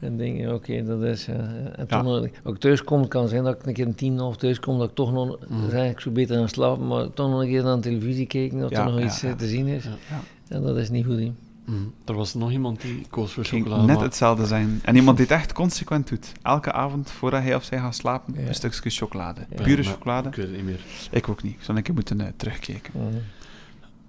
[0.03, 0.55] en dingen.
[0.55, 1.29] Oké, dat is...
[1.29, 1.35] eh,
[1.79, 3.95] en toen, nog- als ik thuis kom, het kan zijn dat ik een keer een
[3.95, 5.39] tien of thuis kom, dat ik toch nog...
[5.49, 5.71] Mm.
[5.71, 8.65] zeg ik zo beter gaan slapen, maar toch nog een keer naar de televisie kijken,
[8.65, 9.29] of Ja, er nog ja, iets ja.
[9.29, 9.85] eh, te zien is.
[9.85, 9.91] Ja.
[10.11, 10.21] Ja.
[10.57, 11.33] En dat is niet goed, hè.
[11.67, 11.93] Mm.
[12.05, 13.83] Er was nog iemand die koos voor chocolade.
[13.87, 14.81] net maar- hetzelfde zijn.
[14.85, 16.33] En iemand die het echt consequent doet.
[16.43, 18.49] Elke avond, voordat hij of zij gaat slapen, Ja.
[18.49, 19.41] een stukje chocolade.
[19.57, 20.29] Ja, Pure chocolade.
[20.29, 20.81] Ik weet het niet meer.
[21.11, 21.53] Ik ook niet.
[21.53, 22.93] Ik zou een keer moeten eh, terugkijken.
[22.97, 23.17] Mhm.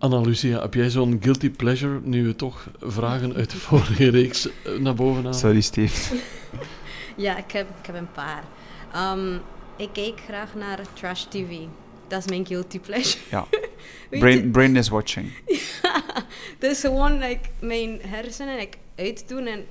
[0.03, 4.47] Anna Lucia, heb jij zo'n guilty pleasure, nu we toch vragen uit de vorige reeks
[4.47, 5.39] eh, naar boven halen?
[5.39, 6.15] Sorry, Steve.
[7.15, 8.43] Ja, ik heb, ik heb een paar.
[8.93, 9.35] Ehm,
[9.77, 11.57] ik kijk graag naar trash TV.
[12.07, 13.23] Dat is mijn guilty pleasure.
[13.29, 13.47] Ja.
[14.19, 15.31] Brain, brain is watching.
[16.59, 19.65] dus gewoon like, mijn hersenen like, uitdoen en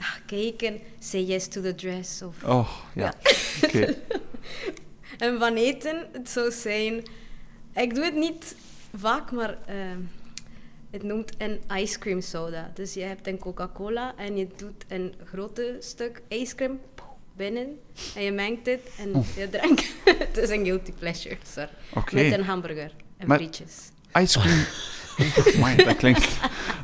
[0.00, 0.80] ah, kijken.
[0.98, 2.22] Say yes to the dress.
[2.22, 3.02] Of, Oh, ja.
[3.02, 3.14] Ja.
[3.66, 3.94] Oké.
[5.18, 7.02] En van eten, het zou zijn...
[7.74, 8.56] Ik doe het niet
[8.96, 9.98] vaak, maar ehm,
[10.90, 12.70] het noemt een ice cream soda.
[12.74, 16.78] Dus je hebt een Coca-Cola en je doet een grote stuk ijscream
[17.36, 17.66] binnen
[18.14, 19.24] en je mengt het en Oh.
[19.36, 19.84] je drinkt.
[20.28, 21.68] het is een guilty pleasure, sorry.
[22.12, 23.74] Met een hamburger en Maar- frietjes.
[24.20, 24.64] Ice cream.
[25.56, 26.28] Amai, dat klinkt,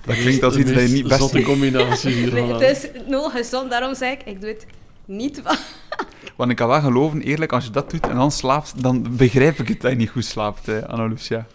[0.06, 1.20] dat klinkt als iets dat je niet best...
[1.20, 4.66] zotte combinatie hier Nee, van het is nul gezond, daarom zeg ik, ik doe het
[5.04, 5.60] niet vaak.
[6.36, 9.58] Want ik kan wel geloven, eerlijk, als je dat doet en dan slaapt, dan begrijp
[9.58, 11.46] ik het dat je niet goed slaapt, eh, Anna Lucia.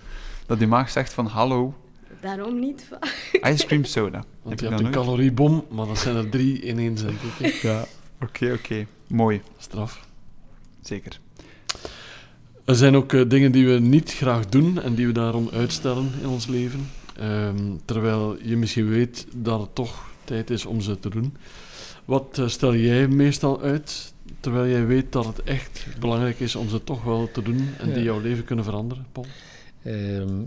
[0.49, 1.73] Dat die maag zegt van, hallo,
[2.21, 3.29] Daarom niet vaak.
[3.53, 4.23] ice cream soda.
[4.41, 7.53] Want Heb je hebt een caloriebom, maar dat zijn er drie in één, zeg ik.
[7.61, 7.69] hè.
[7.69, 7.85] Ja.
[8.21, 8.85] Oké, oké.
[9.07, 9.41] Mooi.
[9.57, 10.05] Straf.
[10.81, 11.19] Zeker.
[12.65, 16.11] Er zijn ook eh, dingen die we niet graag doen en die we daarom uitstellen
[16.21, 16.89] in ons leven.
[17.17, 21.37] Ehm, terwijl je misschien weet dat het toch tijd is om ze te doen.
[22.05, 26.69] Wat eh, stel jij meestal uit, terwijl jij weet dat het echt belangrijk is om
[26.69, 29.25] ze toch wel te doen en die jouw leven kunnen veranderen, Paul?
[29.83, 30.41] Ehm,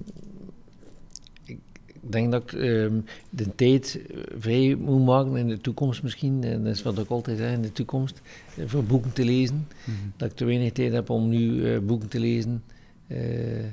[1.45, 6.03] ik ik denk dat ik ehm, de tijd eh, vrij moet maken in de toekomst
[6.03, 6.45] misschien.
[6.45, 8.21] En dat is wat ik altijd zeg in de toekomst.
[8.57, 9.67] eh, voor boeken te lezen.
[9.85, 9.97] Mhm.
[10.17, 12.63] Dat ik te weinig tijd heb om nu eh, boeken te lezen.
[13.07, 13.65] eh,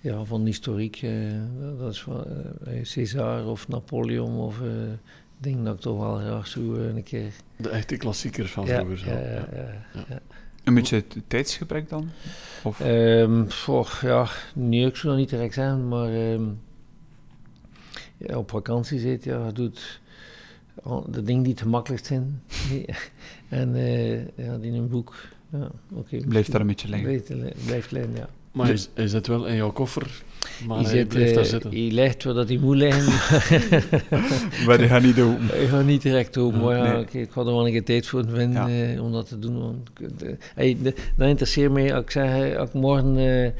[0.00, 0.96] ja, van historiek.
[1.02, 1.10] eh,
[1.78, 2.24] dat is van
[2.64, 4.68] eh, César of Napoleon of eh
[5.38, 7.32] dingen dat ik toch wel graag zo eh, een keer...
[7.56, 8.98] De echte klassiekers van Ja, vroeger.
[8.98, 9.10] zo.
[9.10, 9.48] ja, Ja.
[9.94, 10.20] ja, ja.
[10.64, 12.10] Een beetje tijdsgebrek dan?
[12.62, 12.80] Of?
[12.80, 13.44] Ehm,
[14.00, 16.44] ja, nee, ik zou dat niet direct zeggen, maar ehm,
[18.16, 20.00] ja, op vakantie zit, ja, je doet
[21.06, 22.42] de dingen die het gemakkelijkst zijn.
[23.48, 25.14] En eh, ja, die in een boek,
[25.48, 25.70] ja.
[26.28, 27.22] Blijft daar een beetje liggen.
[27.38, 28.28] Blijft, blijft liggen, ja.
[28.54, 30.22] Maar hij, hij zit wel in jouw koffer,
[30.66, 31.70] maar hij hij zit, blijft daar eh, zitten.
[31.70, 33.04] hij ligt waar dat hij moet liggen.
[34.66, 35.36] Maar die gaat niet doen.
[35.60, 37.02] Ik ga niet direct open, maar ja, Nee.
[37.02, 38.92] oké, ik ga er wel een keer tijd voor vinden Ja.
[38.94, 39.58] eh, om dat te doen.
[39.60, 43.50] Want, de- hey, de- dat interesseert mij, als ik zeg, als ik morgen eh,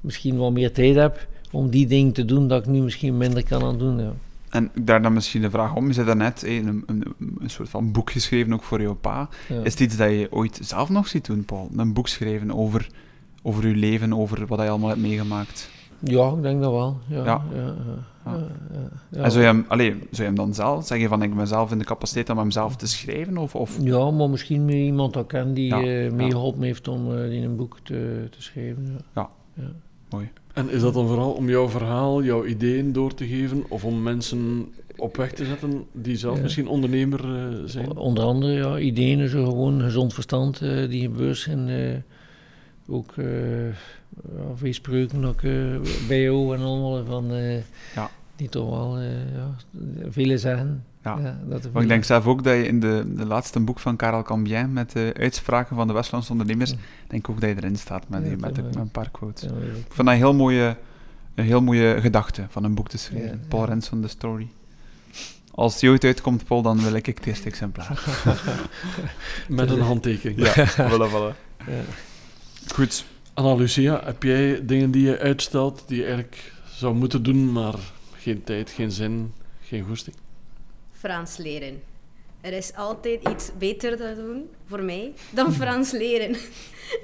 [0.00, 3.44] misschien wat meer tijd heb om die dingen te doen, dat ik nu misschien minder
[3.44, 3.98] kan aan doen.
[3.98, 4.12] Ja.
[4.48, 7.02] En daar dan misschien de vraag om, je zei daarnet eh, een, een,
[7.40, 9.28] een soort van boek geschreven ook voor jouw pa.
[9.48, 9.60] Ja.
[9.62, 11.70] Is het iets dat je ooit zelf nog ziet doen, Paul?
[11.76, 12.86] Een boek schrijven over,
[13.42, 15.70] over je leven, over wat je allemaal hebt meegemaakt.
[15.98, 16.98] Ja, ik denk dat wel.
[17.08, 17.42] Ja, Ja.
[17.54, 17.74] ja.
[19.10, 19.22] ja.
[19.22, 21.46] En zou je, hem, allee, zou je hem dan zelf, zeg je van ik ben
[21.46, 23.36] zelf in de capaciteit om hem zelf te schrijven?
[23.38, 23.76] Of, of?
[23.82, 26.12] Ja, maar misschien met iemand dat ik ken die Ja, eh ja.
[26.14, 28.98] meegeholpen heeft om eh, die een boek te, te schrijven.
[29.14, 29.30] Ja.
[30.10, 30.28] mooi.
[30.52, 34.02] En is dat dan vooral om jouw verhaal, jouw ideeën door te geven of om
[34.02, 36.42] mensen op weg te zetten die zelf Ja.
[36.42, 37.96] misschien ondernemer eh, zijn?
[37.96, 41.68] Onder andere, ja, ideeën, zo gewoon gezond verstand eh, die gebeurd zijn.
[42.90, 43.24] Eh, ook eh
[44.54, 45.52] veel spreuken ook, eh,
[46.08, 47.32] bij jou en allemaal van...
[47.32, 47.56] eh,
[47.94, 48.10] Ja.
[48.36, 49.54] Die toch wel eh, ja,
[50.10, 50.84] vele zeggen.
[51.04, 51.38] Ja.
[51.48, 54.22] dat Maar ik denk zelf ook dat je in de, de laatste boek van Karel
[54.22, 56.70] Cambien met de uitspraken van de Westlandse ondernemers,
[57.06, 59.42] denk ik ook dat je erin staat met, Ja, met, een paar quotes.
[59.42, 60.76] Ja, Ik vond dat een heel mooie,
[61.34, 63.30] een heel mooie gedachte van een boek te schrijven.
[63.30, 63.68] Ja, Paul ja.
[63.68, 64.48] Renson, The Story.
[65.50, 68.04] Als die ooit uitkomt, Paul, dan wil ik het eerste exemplaar.
[69.48, 70.54] Met een handtekening.
[70.54, 71.34] ja, voilà, voilà.
[72.68, 73.04] Goed.
[73.34, 77.74] Anna Lucia, heb jij dingen die je uitstelt die je eigenlijk zou moeten doen, maar
[78.16, 80.16] geen tijd, geen zin, geen goesting?
[80.92, 81.82] Frans leren.
[82.40, 86.36] Er is altijd iets beter te doen voor mij dan Frans leren.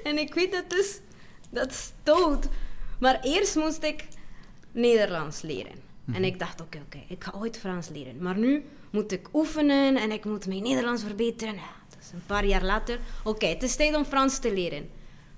[0.03, 0.99] en ik weet dat is,
[1.49, 2.47] dat is dood.
[2.99, 4.05] Maar eerst moest ik
[4.71, 5.85] Nederlands leren.
[6.13, 8.17] En ik dacht, oké, oké, ik ga ooit Frans leren.
[8.19, 11.53] Maar nu moet ik oefenen en ik moet mijn Nederlands verbeteren.
[11.53, 12.99] Ja, dat is een paar jaar later.
[13.23, 14.89] Oké, het is tijd om Frans te leren.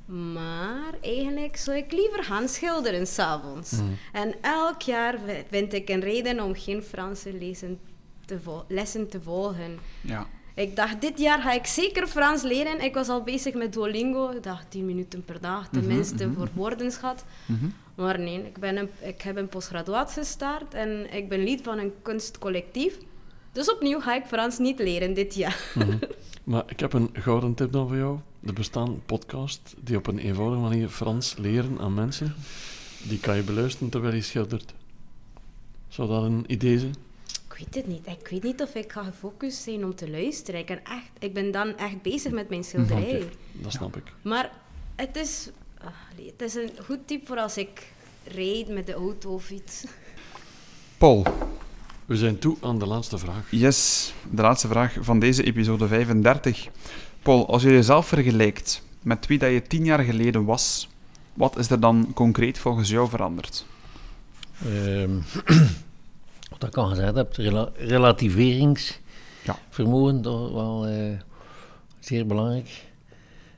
[0.10, 3.74] Maar eigenlijk zou ik liever gaan schilderen s'avonds.
[4.14, 5.16] En elk jaar
[5.50, 7.80] vind ik een reden om geen Franse lezen
[8.26, 9.78] te vol- lessen te volgen.
[10.02, 10.28] Ja.
[10.56, 12.82] Ik dacht, dit jaar ga ik zeker Frans leren.
[12.84, 14.30] Ik was al bezig met Duolingo.
[14.30, 17.26] Ik dacht, 10 minuten per dag, tenminste, voor woordenschat.
[17.46, 17.66] Mhm.
[17.96, 21.78] Maar nee, ik, ben een, ik heb een postgraduaat gestart en ik ben lid van
[21.80, 22.98] een kunstcollectief.
[23.52, 25.74] Dus opnieuw ga ik Frans niet leren dit jaar.
[26.44, 28.20] Maar ik heb een gouden tip dan voor jou.
[28.46, 32.36] Er bestaan podcasts die op een eenvoudige manier Frans leren aan mensen.
[33.04, 34.74] Die kan je beluisteren terwijl je schildert.
[35.88, 36.96] Zou dat een idee zijn?
[37.50, 38.08] Ik weet het niet.
[38.08, 40.60] Ik weet niet of ik ga gefocust zijn om te luisteren.
[40.60, 43.30] Ik ben, echt, ik ben dan echt bezig met mijn schilderij.
[43.52, 44.04] Dat snap ik.
[44.22, 44.52] Maar
[44.96, 45.88] het is, ah,
[46.26, 47.92] het is een goed tip voor als ik
[48.24, 49.84] rijd met de auto of iets.
[50.98, 51.24] Paul,
[52.06, 53.52] We zijn toe aan de laatste vraag.
[53.52, 56.68] yes, de laatste vraag van deze episode 35.
[57.30, 60.90] Paul, als je jezelf vergelijkt met wie dat je tien jaar geleden was,
[61.34, 63.66] wat is er dan concreet volgens jou veranderd?
[64.66, 65.12] Ehm,
[66.60, 71.20] wat ik al gezegd heb, rela relativeringsvermogen, dat is wel eh,
[72.00, 72.86] zeer belangrijk.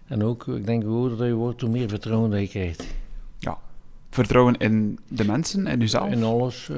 [0.08, 2.88] En ook, ik denk hoe ouder dat je wordt, hoe meer vertrouwen dat je krijgt.
[3.38, 3.58] Ja.
[4.10, 6.12] Vertrouwen in de mensen en jezelf?
[6.12, 6.76] In alles, eh,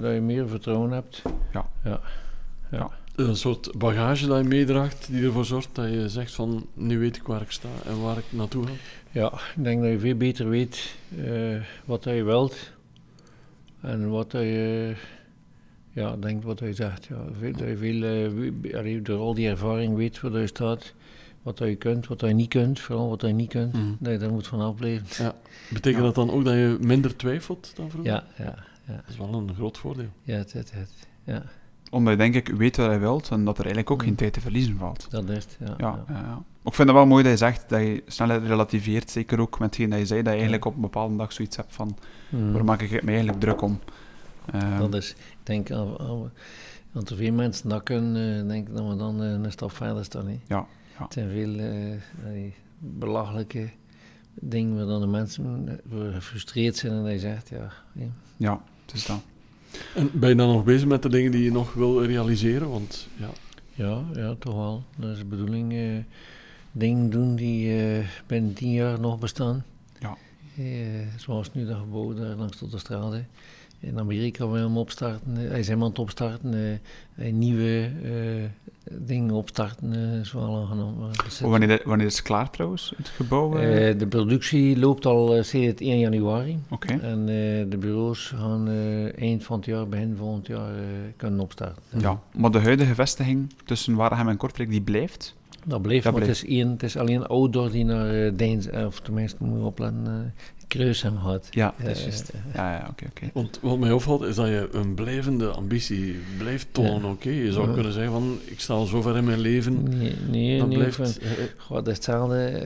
[0.00, 1.22] dat je meer vertrouwen hebt.
[1.52, 1.66] Ja.
[1.84, 2.00] Ja.
[2.70, 2.90] ja.
[3.16, 7.16] Een soort bagage dat je meedraagt die ervoor zorgt dat je zegt van nu weet
[7.16, 8.72] ik waar ik sta en waar ik naartoe ga.
[9.10, 10.94] Ja, ik denk dat je veel beter weet
[11.24, 12.56] eh, wat je wilt
[13.80, 14.94] en wat je
[15.90, 17.04] ja, denkt wat je zegt.
[17.04, 18.02] Ja, veel, dat je veel,
[18.62, 20.94] eh, allee, door al die ervaring weet waar je staat,
[21.42, 23.92] wat je kunt, wat je niet kunt, vooral wat je niet kunt, Mhm.
[23.98, 25.24] dat je daar moet van afblijven.
[25.24, 25.34] Ja.
[25.72, 28.12] Betekent dat dan ook dat je minder twijfelt dan vroeger?
[28.12, 28.54] Ja, ja,
[28.86, 30.08] ja, Dat is wel een groot voordeel.
[30.22, 30.90] ja, het, het, het,
[31.24, 31.42] ja
[31.92, 34.06] Omdat je denk ik weet wat je wilt en dat er eigenlijk ook Mm.
[34.06, 35.06] geen tijd te verliezen valt.
[35.10, 35.56] dat is het.
[35.60, 36.42] Ja, Ja, ja.
[36.64, 39.68] Ik vind het wel mooi dat je zegt dat je sneller relativeert, zeker ook met
[39.68, 41.96] hetgeen dat je zei, dat je eigenlijk op een bepaalde dag zoiets hebt van,
[42.28, 42.52] Mhm.
[42.52, 43.78] waar maak ik me eigenlijk druk om?
[44.52, 48.88] Ehm, Dat is, ik denk, aan te veel mensen dat kunnen, eh, denk ik dat
[48.88, 50.26] we dan eh, een stap verder staan.
[50.26, 50.38] Hè.
[50.46, 50.66] Ja,
[50.98, 51.02] ja.
[51.04, 53.68] Het zijn veel eh, belachelijke
[54.34, 57.68] dingen waar dan de mensen eh, gefrustreerd zijn en dat je zegt, ja,
[58.36, 59.20] ja, het is dat.
[59.94, 62.70] En ben je dan nog bezig met de dingen die je nog wil realiseren?
[62.70, 63.30] Want ja,
[63.74, 64.84] ja, ja, toch wel.
[64.96, 65.72] Dat is de bedoeling.
[65.72, 65.98] eh,
[66.72, 69.64] dingen doen die eh, binnen tien jaar nog bestaan.
[69.98, 70.16] Ja.
[70.56, 70.64] Eh,
[71.16, 73.14] zoals nu dat gebouw daar langs tot de straat.
[73.82, 76.80] In Amerika wil hem opstarten, eh, hij is hem aan het opstarten,
[77.14, 78.10] eh, nieuwe eh,
[78.90, 80.68] dingen opstarten, is wel
[81.28, 83.50] zit- Oh, wanneer, wanneer is het klaar trouwens, het gebouw?
[83.96, 86.58] de productie loopt al sinds 1 januari.
[86.70, 86.92] Oké.
[86.92, 87.26] En
[87.70, 88.68] de bureaus gaan
[89.16, 90.72] eind van het jaar, begin volgend jaar
[91.16, 91.82] kunnen opstarten.
[91.98, 95.34] Ja, maar de huidige vestiging tussen Waregem en Kortrijk, die blijft?
[95.66, 96.22] Dat blijft, Dat maar.
[96.22, 99.64] Het, is één, het is alleen outdoor die naar Deins, eh, of tenminste moet je
[99.64, 100.34] opletten,
[100.78, 101.48] Kruisem gaat.
[101.50, 102.32] Ja, Eh, dat is juist.
[102.54, 103.30] Ja, ja, oké, oké.
[103.34, 107.02] want wat mij opvalt is dat je een blijvende ambitie blijft tonen.
[107.02, 107.10] Ja.
[107.10, 107.74] Oké, je zou Ja.
[107.74, 109.82] kunnen zeggen van ik sta al zo ver in mijn leven.
[109.98, 110.96] Nee, nee, dat nee, blijft...
[110.96, 112.60] van- eh, eh, Goh, dat is hetzelfde.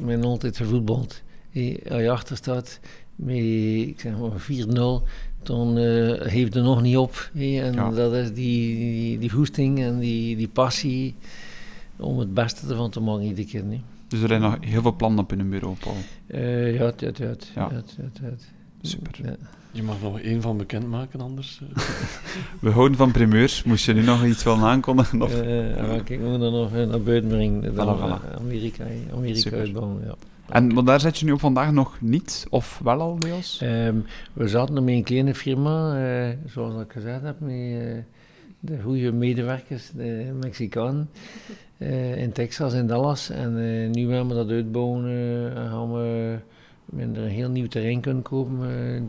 [0.00, 1.22] Men heeft altijd gevoetbald.
[1.88, 2.80] Als je achter staat
[3.16, 5.02] met ik zeg maar 4-0,
[5.42, 7.30] dan eh heeft er nog niet op.
[7.34, 7.90] eh, En Ja.
[7.90, 11.14] dat is die, die, die goesting en die, die passie
[11.96, 13.64] om het beste ervan te maken iedere keer.
[13.64, 13.82] Nee.
[14.14, 15.94] Dus er zijn nog heel veel plannen op in een bureau, Paul.
[16.26, 16.92] Eh, ja,
[17.54, 17.70] Ja.
[17.72, 18.52] het, het.
[18.82, 19.12] Super.
[19.24, 19.36] Ja.
[19.72, 21.60] je mag nog één van bekendmaken anders.
[21.74, 21.82] eh.
[22.60, 23.62] We houden van primeurs.
[23.62, 25.22] Moest je nu nog iets willen aankondigen?
[25.22, 25.34] Of?
[25.86, 27.74] Maar kijk, we moeten nog naar buiten brengen.
[27.74, 28.84] Dan Voilà, Amerika,
[29.14, 29.58] Amerika Super.
[29.58, 30.02] uitbouwen.
[30.04, 30.14] Ja.
[30.48, 33.58] En maar daar zit je nu op vandaag nog niet, of wel al deels?
[33.62, 33.96] Ehm,
[34.32, 37.98] we zaten met een kleine firma, eh, zoals ik gezegd heb, met eh,
[38.60, 41.08] de goede medewerkers, de Mexicanen,
[41.78, 43.30] eh, in Texas, in Dallas.
[43.30, 46.38] En eh, nu willen we dat uitbouwen eh, en gaan we
[46.96, 48.58] een heel nieuw terrein kunnen kopen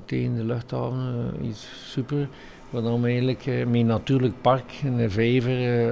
[0.05, 1.34] tegen de luchthaven.
[1.41, 2.28] iets super.
[2.70, 5.89] Waar dan eigenlijk met een natuurlijk park, een vijver,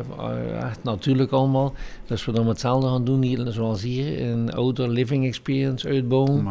[0.59, 1.73] echt natuurlijk allemaal.
[2.05, 6.43] Dus we dan hetzelfde gaan doen hier, zoals hier, een outdoor living experience uitbouwen.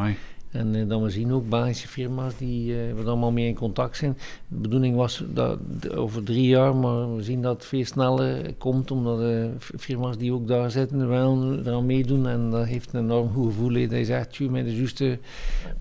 [0.53, 3.97] En eh, dan we zien ook Belgische firma's die eh we allemaal mee in contact
[3.97, 4.19] zijn.
[4.49, 5.59] De bedoeling was dat
[5.95, 10.33] over drie jaar, maar we zien dat het veel sneller komt, omdat de firma's die
[10.33, 12.27] ook daar zitten wel eraan meedoen.
[12.27, 13.73] En dat heeft een enorm goed gevoel.
[13.73, 15.19] Dat is echt met de juiste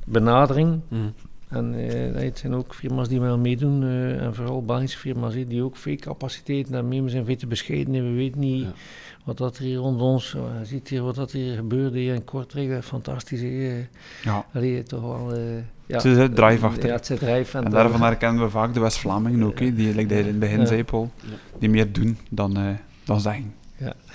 [0.05, 0.79] benadering.
[0.87, 1.01] Mhm.
[1.51, 5.63] En eh, het zijn ook firma's die wel meedoen, eh, en vooral Belgische firma's die
[5.63, 7.03] ook veel capaciteit hebben.
[7.03, 8.73] We zijn veel te bescheiden en we weten niet Ja.
[9.23, 12.23] Wat dat er hier rond ons, je ziet hier wat dat hier gebeurt hier in
[12.23, 13.41] Kortrijk, dat is fantastisch.
[13.41, 13.47] hè.
[13.47, 13.85] Eh,
[14.23, 14.45] Ja.
[14.53, 15.33] Allee, toch wel...
[15.33, 15.39] eh,
[15.85, 15.95] ja.
[15.97, 16.85] Het zit drive achter.
[16.89, 17.57] Ja, het drive.
[17.57, 20.65] En daarvan herkennen we vaak de West-Vlamingen ook, die, like je in het begin Ja.
[20.65, 21.27] zei, Paul, Ja.
[21.59, 22.67] die meer doen dan, eh,
[23.03, 23.53] dan zeggen.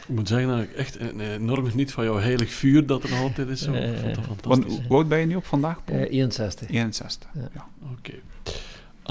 [0.08, 3.10] Ik moet zeggen dat ik echt een, enorm geniet van jouw heilig vuur dat er
[3.10, 3.62] nog altijd is.
[3.62, 3.72] Zo.
[3.72, 4.86] Ik vond dat Want fantastisch.
[4.86, 5.98] hoe oud ben je nu op vandaag, Paul?
[5.98, 6.68] Eh, 61.
[6.70, 7.28] 61.
[7.34, 7.48] Ja.
[7.54, 7.66] Ja.
[7.98, 8.12] Oké.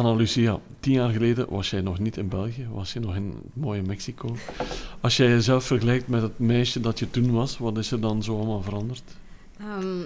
[0.03, 3.55] Lucia, tien jaar geleden was jij nog niet in België, was je nog in het
[3.55, 4.35] mooie Mexico.
[5.01, 8.23] Als jij jezelf vergelijkt met het meisje dat je toen was, wat is er dan
[8.23, 9.03] zo allemaal veranderd?
[9.59, 10.01] Ehm,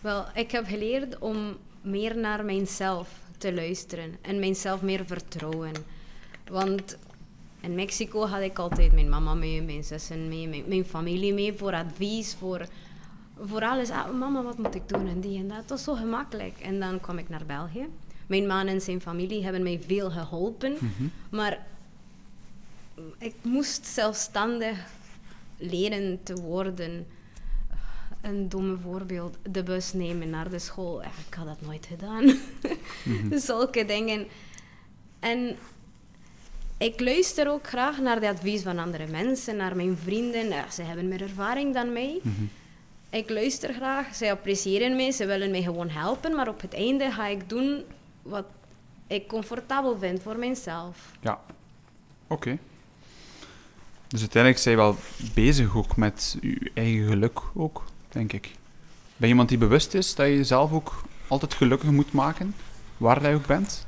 [0.00, 1.36] wel, ik heb geleerd om
[1.80, 3.08] meer naar mijzelf
[3.38, 5.72] te luisteren en mijzelf meer vertrouwen.
[6.50, 6.98] Want
[7.60, 11.52] in Mexico had ik altijd mijn mama mee, mijn zussen mee, mijn, mijn familie mee
[11.52, 12.66] voor advies, voor,
[13.40, 13.90] voor alles.
[13.90, 15.56] Ah, mama, wat moet ik doen en die en dat.
[15.56, 16.58] Het was zo gemakkelijk.
[16.60, 17.88] En dan kwam ik naar België.
[18.32, 20.76] Mijn man en zijn familie hebben mij veel geholpen,
[21.30, 21.66] maar
[23.18, 24.78] ik moest zelfstandig
[25.56, 27.06] leren te worden.
[28.20, 31.02] Een domme voorbeeld, de bus nemen naar de school.
[31.02, 32.38] Ik had dat nooit gedaan.
[33.48, 34.26] Zulke dingen.
[35.20, 35.56] En
[36.78, 40.48] ik luister ook graag naar de advies van andere mensen, naar mijn vrienden.
[40.48, 42.20] Ja, ze hebben meer ervaring dan mij.
[43.10, 46.34] Ik luister graag, ze appreciëren mij, ze willen mij gewoon helpen.
[46.34, 47.84] Maar op het einde ga ik doen
[48.22, 48.44] wat
[49.06, 50.96] ik comfortabel vind voor mezelf.
[51.20, 51.40] Ja.
[52.26, 52.58] Oké.
[54.08, 54.96] Dus uiteindelijk zijn je wel
[55.34, 58.42] bezig ook met je eigen geluk ook, denk ik.
[58.42, 58.54] Ben
[59.16, 62.54] je iemand die bewust is dat je jezelf ook altijd gelukkig moet maken,
[62.96, 63.86] waar je ook bent?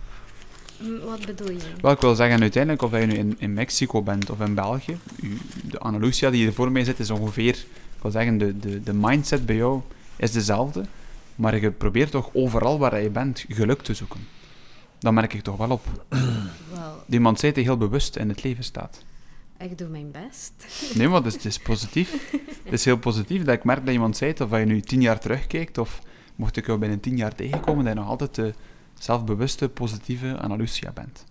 [0.79, 1.59] Hm, Wat bedoel je?
[1.81, 4.99] Wel, ik wil zeggen, uiteindelijk, of je nu in, in Mexico bent of in België,
[5.23, 7.55] u- de Anna Lucia die hier voor mij zit, is ongeveer,
[7.97, 9.81] ik wil zeggen, de, de, de mindset bij jou
[10.17, 10.85] is dezelfde,
[11.37, 14.27] maar je probeert toch overal waar je bent geluk te zoeken.
[14.99, 16.07] Dat merk ik toch wel op.
[16.75, 19.05] Wel, Die man zei die heel bewust in het leven staat.
[19.59, 20.53] ik doe mijn best.
[20.95, 22.31] Nee, maar het is, het is positief.
[22.65, 25.21] Het is heel positief dat ik merk dat iemand zei, of je nu tien jaar
[25.21, 26.01] terugkijkt, of
[26.37, 28.55] mocht ik jou binnen tien jaar tegenkomen, dat je nog altijd de
[28.99, 31.25] zelfbewuste, positieve Anna Lucia bent.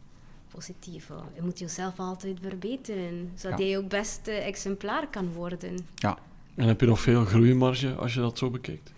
[0.51, 1.07] Positief.
[1.07, 1.23] hoor.
[1.35, 3.65] Je moet jezelf altijd verbeteren, zodat Ja.
[3.65, 5.77] je ook beste exemplaar kan worden.
[5.95, 6.17] Ja,
[6.55, 8.91] En heb je nog veel groeimarge als je dat zo bekijkt?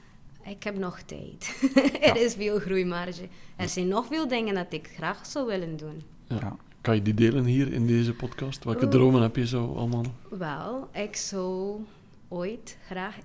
[0.45, 1.61] Ik heb nog tijd.
[2.01, 3.27] er is veel groeimarge.
[3.55, 6.03] Er zijn nog veel dingen dat ik graag zou willen doen.
[6.27, 6.57] Ja.
[6.81, 8.63] Kan je die delen hier in deze podcast?
[8.63, 8.91] Welke Oeh.
[8.91, 10.05] dromen heb je zo allemaal?
[10.29, 11.79] Wel, ik zou
[12.27, 13.15] ooit graag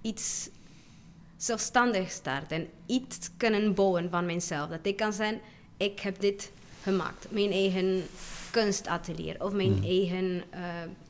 [0.00, 0.50] iets
[1.36, 2.66] zelfstandig starten.
[2.86, 4.68] Iets kunnen bouwen van mezelf.
[4.68, 5.40] Dat ik kan zijn,
[5.76, 6.52] ik heb dit
[6.82, 7.26] gemaakt.
[7.30, 8.02] Mijn eigen
[8.50, 10.60] kunstatelier of mijn eigen eh,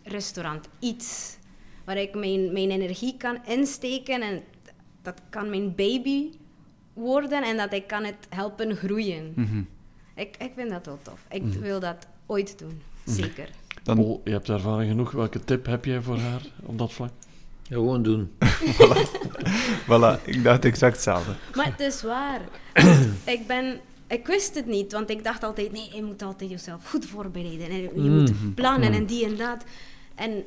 [0.02, 0.68] restaurant.
[0.78, 1.36] Iets
[1.84, 4.42] waar ik mijn, mijn energie kan insteken en
[5.08, 6.30] dat kan mijn baby
[6.92, 9.32] worden en dat ik kan het helpen groeien.
[9.34, 9.62] Mhm.
[10.14, 11.20] Ik, ik vind dat wel tof.
[11.30, 12.82] Ik wil dat ooit doen.
[13.04, 13.48] Zeker.
[13.82, 15.10] Dan, Paul, je hebt ervaring genoeg.
[15.10, 17.10] Welke tip heb jij voor haar op dat vlak?
[17.62, 18.30] Ja, gewoon doen.
[19.88, 21.32] voilà, ik dacht exact hetzelfde.
[21.54, 22.40] Maar het is waar.
[23.36, 23.80] ik ben...
[24.06, 27.68] Ik wist het niet, want ik dacht altijd, nee, je moet altijd jezelf goed voorbereiden.
[27.68, 29.64] En je moet plannen en die en dat.
[30.14, 30.44] En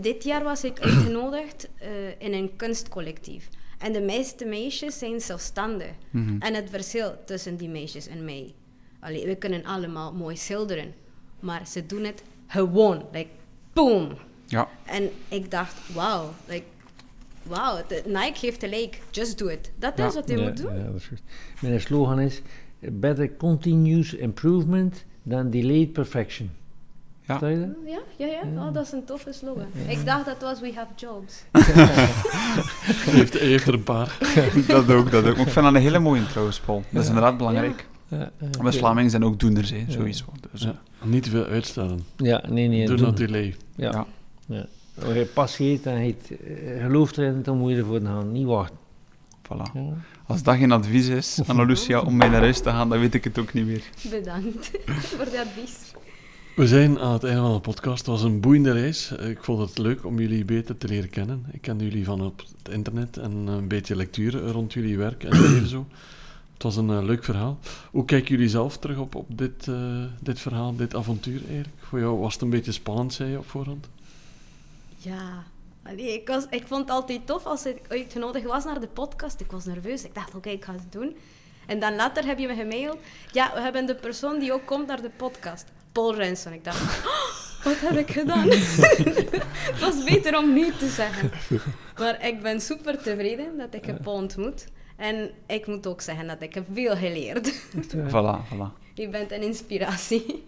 [0.00, 3.48] dit jaar was ik uitgenodigd eh, in een kunstcollectief.
[3.80, 5.90] En de meeste meisjes zijn zelfstandig.
[6.38, 8.54] En het verschil tussen die meisjes en mij.
[9.00, 10.94] Allee, we kunnen allemaal mooi schilderen.
[11.40, 13.04] Maar ze doen het gewoon.
[13.12, 13.28] Like,
[13.72, 14.08] boom.
[14.46, 16.30] Ja, En ik dacht, wauw.
[16.48, 16.64] Like,
[17.42, 19.00] wauw, de- Nike geeft gelijk.
[19.10, 19.70] Just do it.
[19.78, 20.76] Dat is wat je ja, moet doen.
[20.76, 21.08] ja, dat is.
[21.60, 22.40] Mijn slogan is:
[22.78, 26.50] Better continuous improvement than delayed perfection.
[27.40, 27.48] Ja.
[27.48, 27.72] Je?
[27.86, 28.66] Ja, ja, ja.
[28.66, 29.66] Oh, dat is een toffe slogan.
[29.86, 31.44] Ik dacht dat was We Have Jobs.
[31.50, 34.18] Hij heeft, er een paar.
[34.66, 35.36] dat ook, dat ook.
[35.36, 36.82] Maar ik vind dat een hele mooie trouwens, Paul.
[36.90, 37.88] Dat is inderdaad belangrijk.
[38.08, 38.30] Ja,
[38.62, 38.72] ja.
[38.72, 40.24] Vlamingen zijn ook doeners, hè, sowieso.
[40.52, 40.80] Dus, Ja.
[41.02, 42.04] Niet te veel uitstellen.
[42.16, 42.86] Ja, nee, nee.
[42.86, 43.06] Doe doen.
[43.06, 43.56] not delay.
[43.76, 43.90] Ja.
[43.90, 44.06] Ja.
[44.46, 44.66] Ja.
[45.04, 48.32] Als je passie heeft en je het, eh, gelooft erin, dan moet je ervoor gaan.
[48.32, 48.76] Niet wachten.
[49.42, 49.72] Voilà.
[49.74, 49.92] Ja.
[50.26, 53.14] Als dat geen advies is aan Lucia om mee naar huis te gaan, dan weet
[53.14, 53.82] ik het ook niet meer.
[54.10, 54.70] Bedankt
[55.16, 55.89] voor de advies.
[56.56, 57.98] We zijn aan het einde van de podcast.
[57.98, 59.10] Het was een boeiende reis.
[59.10, 61.46] Ik vond het leuk om jullie beter te leren kennen.
[61.52, 65.66] Ik kende jullie van op het internet en een beetje lectuur rond jullie werk en
[65.66, 65.86] zo.
[66.52, 67.58] Het was een eh, leuk verhaal.
[67.90, 71.76] Hoe kijken jullie zelf terug op, op dit, eh, dit verhaal, dit avontuur eigenlijk?
[71.78, 73.88] Voor jou was het een beetje spannend, zei je op voorhand?
[74.96, 75.44] Ja,
[75.82, 79.40] Allee, ik, was, ik vond het altijd tof als ik uitgenodigd was naar de podcast.
[79.40, 80.04] Ik was nerveus.
[80.04, 81.16] Ik dacht, oké, ik ga het doen.
[81.66, 82.98] En dan later heb je me gemaild.
[83.32, 85.64] Ja, we hebben de persoon die ook komt naar de podcast.
[85.92, 86.52] Paul Renson.
[86.52, 88.48] Ik dacht, "Oh, wat heb ik gedaan?
[89.70, 91.30] het was beter om niet te zeggen.
[91.98, 94.66] Maar ik ben super tevreden dat ik heb Paul ontmoet.
[94.96, 97.52] En ik moet ook zeggen dat ik heb veel geleerd.
[97.96, 98.94] Voilà, voilà.
[98.94, 100.44] Je bent een inspiratie.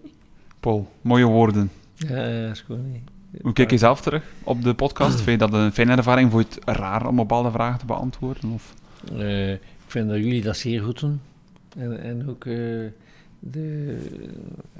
[0.60, 1.70] Paul, mooie woorden.
[1.94, 2.86] Ja, ja, is goed.
[2.86, 3.02] nee.
[3.40, 5.14] Hoe kijk je zelf terug op de podcast?
[5.20, 6.30] Vind je dat een fijne ervaring?
[6.30, 8.50] Vond je het raar om bepaalde vragen te beantwoorden?
[8.50, 8.74] Of?
[9.16, 11.20] Eh, ik vind dat jullie dat zeer goed doen.
[11.76, 12.54] En, en ook eh,
[13.44, 13.96] de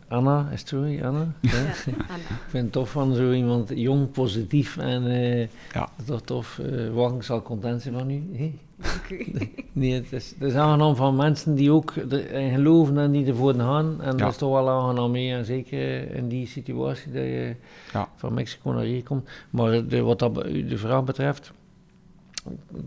[0.08, 1.32] Anna, is het zo, Anna?
[1.40, 1.50] Ja.
[2.08, 2.24] Anna.
[2.28, 5.40] Ik vind het tof van zo iemand jong, positief en eh
[5.72, 5.88] Ja.
[6.04, 6.58] toch tof.
[6.58, 8.22] eh Wang zal content zijn van u.
[8.32, 8.52] hè?
[8.96, 9.24] Oké.
[9.72, 13.54] Nee, het is, het is aangenaam van mensen die ook erin geloven en die ervoor
[13.54, 13.96] gaan.
[14.02, 14.16] En Ja.
[14.16, 15.32] dat is toch wel aangenaam mee.
[15.32, 17.54] En zeker in die situatie dat je
[17.92, 18.08] Ja.
[18.16, 19.28] van Mexico naar hier komt.
[19.50, 21.52] Maar de, wat dat de vraag betreft,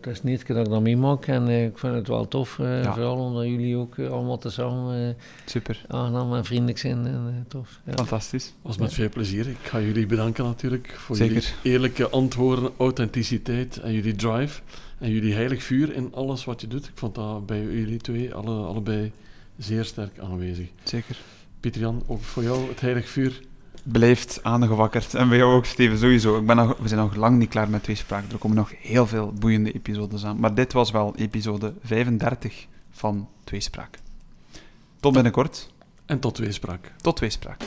[0.02, 1.28] het is keer dat ik dat meemaak.
[1.28, 2.60] En eh, ik vind het wel tof.
[2.60, 2.94] eh, Ja.
[2.94, 5.14] Vooral omdat jullie ook eh, allemaal tezamen eh,
[5.46, 7.06] Super, aangenaam en vriendelijk zijn.
[7.08, 7.80] En, eh, tof.
[7.86, 7.94] Ja.
[7.94, 8.54] fantastisch.
[8.62, 9.48] was met veel plezier.
[9.48, 11.34] Ik ga jullie bedanken natuurlijk voor Zeker.
[11.34, 14.62] jullie eerlijke antwoorden, authenticiteit en jullie drive.
[15.00, 16.86] En jullie heilig vuur in alles wat je doet.
[16.86, 19.12] Ik vond dat bij jullie twee alle, allebei
[19.58, 20.68] zeer sterk aanwezig.
[20.84, 21.18] Zeker.
[21.60, 23.42] Pieter-Jan, ook voor jou het heilig vuur.
[23.92, 25.14] Blijft aangewakkerd.
[25.14, 26.38] En bij jou ook, Steven, sowieso.
[26.38, 28.32] Ik ben nog, we zijn nog lang niet klaar met twee spraken.
[28.32, 30.40] Er komen nog heel veel boeiende episodes aan.
[30.40, 33.98] Maar dit was wel episode 35 van Tweespraak.
[35.00, 35.74] Tot binnenkort.
[36.06, 36.92] En tot weespraak.
[37.02, 37.62] Tot Tweespraak.